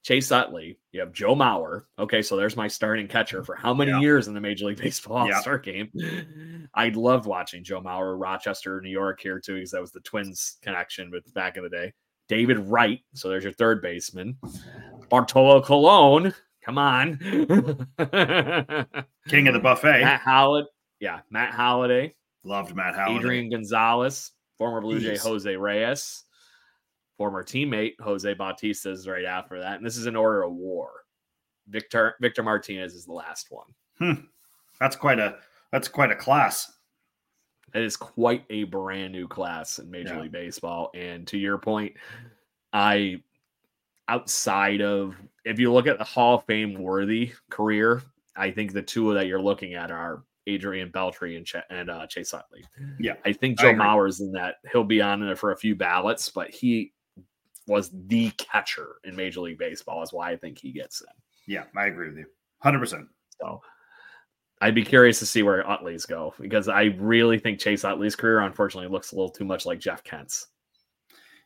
[0.05, 1.82] Chase Utley, you have Joe Mauer.
[1.99, 4.01] Okay, so there's my starting catcher for how many Yeah.
[4.01, 5.36] years in the Major League Baseball Yeah.
[5.36, 5.91] All Star game?
[6.74, 10.59] I loved watching Joe Mauer, Rochester, New York here too, because that was the Twins
[10.62, 11.93] connection with back in the day.
[12.28, 14.36] David Wright, so there's your third baseman.
[15.09, 16.34] Bartolo Colon,
[16.64, 17.16] come on.
[17.18, 17.41] King
[19.49, 20.03] of the buffet.
[20.03, 20.66] Matt Howard,
[21.01, 22.14] yeah, Matt Holliday,
[22.45, 23.16] Loved Matt Howard.
[23.18, 26.25] Adrian Gonzalez, former Blue Jay Jose Reyes,
[27.17, 30.91] former teammate Jose Bautista is right after that, and this is in order of war.
[31.69, 33.67] Victor Victor Martinez is the last one.
[33.99, 34.25] Hmm.
[34.81, 35.37] That's quite a
[35.73, 36.73] that's quite a class.
[37.73, 40.23] That is quite a brand new class in Major Yeah.
[40.23, 40.91] League Baseball.
[40.95, 41.95] And to your point,
[42.73, 43.23] I
[44.09, 48.03] outside of if you look at the Hall of Fame worthy career,
[48.37, 52.07] I think the two that you're looking at are Adrian Beltré and, Ch- and uh,
[52.07, 52.64] Chase Utley.
[52.99, 53.74] Yeah, I think Joe.
[53.74, 54.57] Mauer's in that.
[54.72, 56.92] He'll be on there for a few ballots, but he
[57.66, 60.03] was the catcher in Major League Baseball.
[60.03, 61.53] Is why I think he gets in.
[61.53, 62.26] Yeah, I agree with you.
[62.61, 63.07] Hundred percent.
[63.40, 63.61] So
[64.61, 68.40] I'd be curious to see where Utley's go because I really think Chase Utley's career,
[68.40, 70.49] unfortunately, looks a little too much like Jeff Kent's.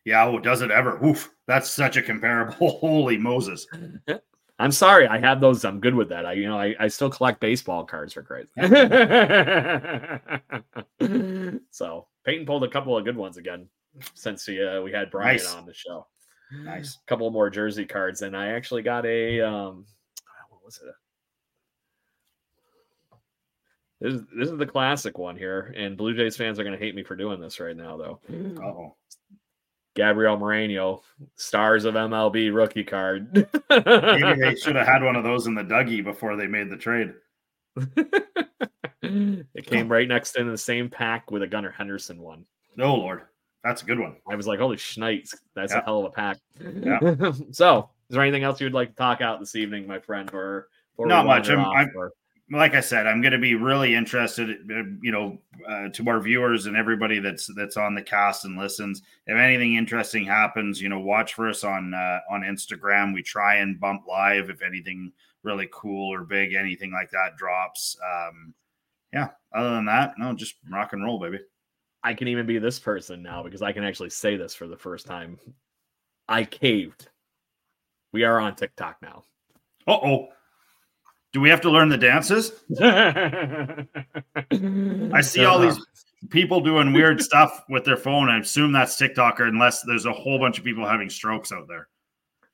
[0.05, 1.05] Yeah, oh, does it ever?
[1.05, 2.71] Oof, that's such a comparable.
[2.81, 3.67] Holy Moses.
[4.63, 5.65] I'm sorry, I have those.
[5.65, 6.25] I'm good with that.
[6.25, 8.49] I, you know, I, I still collect baseball cards for crazy.
[11.73, 13.67] so Peyton pulled a couple of good ones again
[14.15, 15.53] since we, uh, we had Brian Nice.
[15.53, 16.07] on the show.
[16.53, 16.97] Nice.
[16.97, 19.85] A couple more jersey cards, and I actually got a um,
[20.49, 20.95] what was it?
[24.01, 26.85] This is, this is the classic one here, and Blue Jays fans are going to
[26.85, 28.21] hate me for doing this right now, though.
[28.63, 28.95] Oh,
[29.95, 31.03] Gabriel Moreno,
[31.37, 33.35] Stars of MLB rookie card.
[33.71, 36.77] maybe they should have had one of those in the Dougie before they made the
[36.77, 37.15] trade.
[39.03, 42.45] it came right next in the same pack with a Gunnar Henderson one.
[42.79, 43.23] Oh Lord,
[43.65, 44.17] that's a good one.
[44.31, 46.39] I was like, holy schnites, that's a hell of a pack.
[46.61, 47.33] Yeah.
[47.51, 50.31] so, is there anything else you would like to talk out this evening, my friend?
[50.33, 51.49] Or, or Not much.
[51.51, 52.13] I'm- I'm- or-
[52.53, 56.21] Like I said, I'm going to be really interested, uh, you know, uh, to our
[56.21, 59.03] viewers and everybody that's that's on the cast and listens.
[59.27, 63.15] If anything interesting happens, you know, watch for us on uh, on Instagram.
[63.15, 67.97] We try and bump live if anything really cool or big, anything like that drops.
[68.05, 68.55] Um,
[69.13, 69.29] yeah.
[69.55, 71.41] Other than that, no, just rock and roll, baby.
[72.03, 74.77] I can even be this person now because I can actually say this for the
[74.77, 75.39] first time.
[76.29, 77.09] I caved.
[78.13, 79.25] We are on TikTok now.
[79.87, 80.29] Uh oh.
[81.33, 82.53] Do we have to learn the dances?
[85.15, 85.81] I see all these
[86.31, 88.29] people doing weird stuff with their phone.
[88.29, 91.89] I assume that's TikToker, unless there's a whole bunch of people having strokes out there.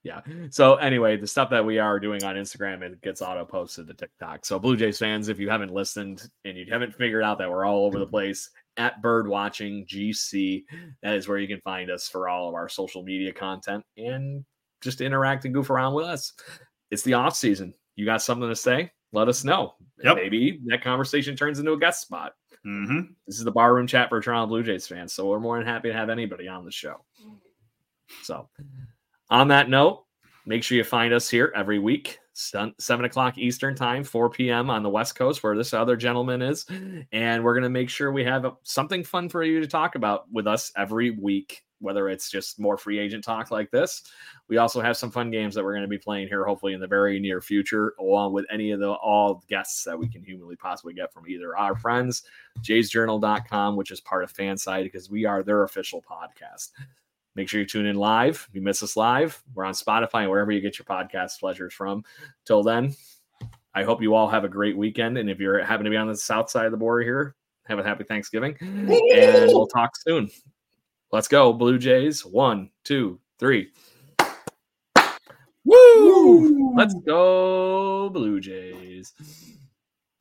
[0.04, 0.20] Yeah.
[0.50, 3.94] So anyway, the stuff that we are doing on Instagram it gets auto posted to
[3.94, 4.46] TikTok.
[4.46, 7.64] So Blue Jays fans, if you haven't listened and you haven't figured out that we're
[7.64, 8.12] all over the mm-hmm.
[8.12, 10.64] place at Bird Watching GC,
[11.02, 14.44] that is where you can find us for all of our social media content and
[14.80, 16.32] just interact and goof around with us.
[16.90, 17.74] It's the off season.
[17.98, 18.92] You got something to say?
[19.12, 19.74] Let us know.
[20.04, 20.14] Yep.
[20.14, 22.34] Maybe that conversation turns into a guest spot.
[22.62, 25.66] hmm This is the barroom chat for Toronto Blue Jays fans, so we're more than
[25.66, 27.04] happy to have anybody on the show.
[28.22, 28.48] So,
[29.30, 30.04] on that note,
[30.46, 34.70] make sure you find us here every week, seven o'clock Eastern time, four p.m.
[34.70, 36.66] on the West Coast, where this other gentleman is,
[37.10, 40.46] and we're gonna make sure we have something fun for you to talk about with
[40.46, 41.64] us every week.
[41.80, 44.02] Whether it's just more free agent talk like this,
[44.48, 46.80] we also have some fun games that we're going to be playing here, hopefully in
[46.80, 50.56] the very near future, along with any of the all guests that we can humanly
[50.56, 52.24] possibly get from either our friends
[52.62, 56.70] jaysjournal.com, which is part of FanSided because we are their official podcast.
[57.34, 58.46] Make sure you tune in live.
[58.48, 61.72] If you miss us live, we're on Spotify and wherever you get your podcast pleasures
[61.72, 62.02] from.
[62.44, 62.96] Till then,
[63.74, 65.18] I hope you all have a great weekend.
[65.18, 67.78] And if you're happen to be on the south side of the border here, have
[67.78, 68.56] a happy Thanksgiving.
[68.60, 70.30] And we'll talk soon.
[71.10, 72.24] Let's go, Blue Jays.
[72.24, 73.68] One, two, three.
[75.64, 76.74] Woo!
[76.76, 79.14] Let's go, Blue Jays.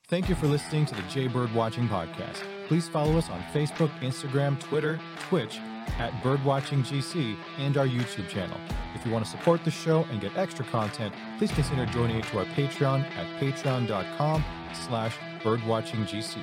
[0.07, 2.43] Thank you for listening to the Jay Bird Watching Podcast.
[2.67, 5.59] Please follow us on Facebook, Instagram, Twitter, Twitch
[5.99, 8.57] at BirdwatchingGC and our YouTube channel.
[8.95, 12.39] If you want to support the show and get extra content, please consider joining to
[12.39, 14.43] our Patreon at patreon.com
[14.87, 16.37] slash birdwatchinggc.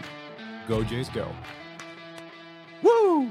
[0.69, 1.29] Go Jays go.
[2.83, 3.31] Woo!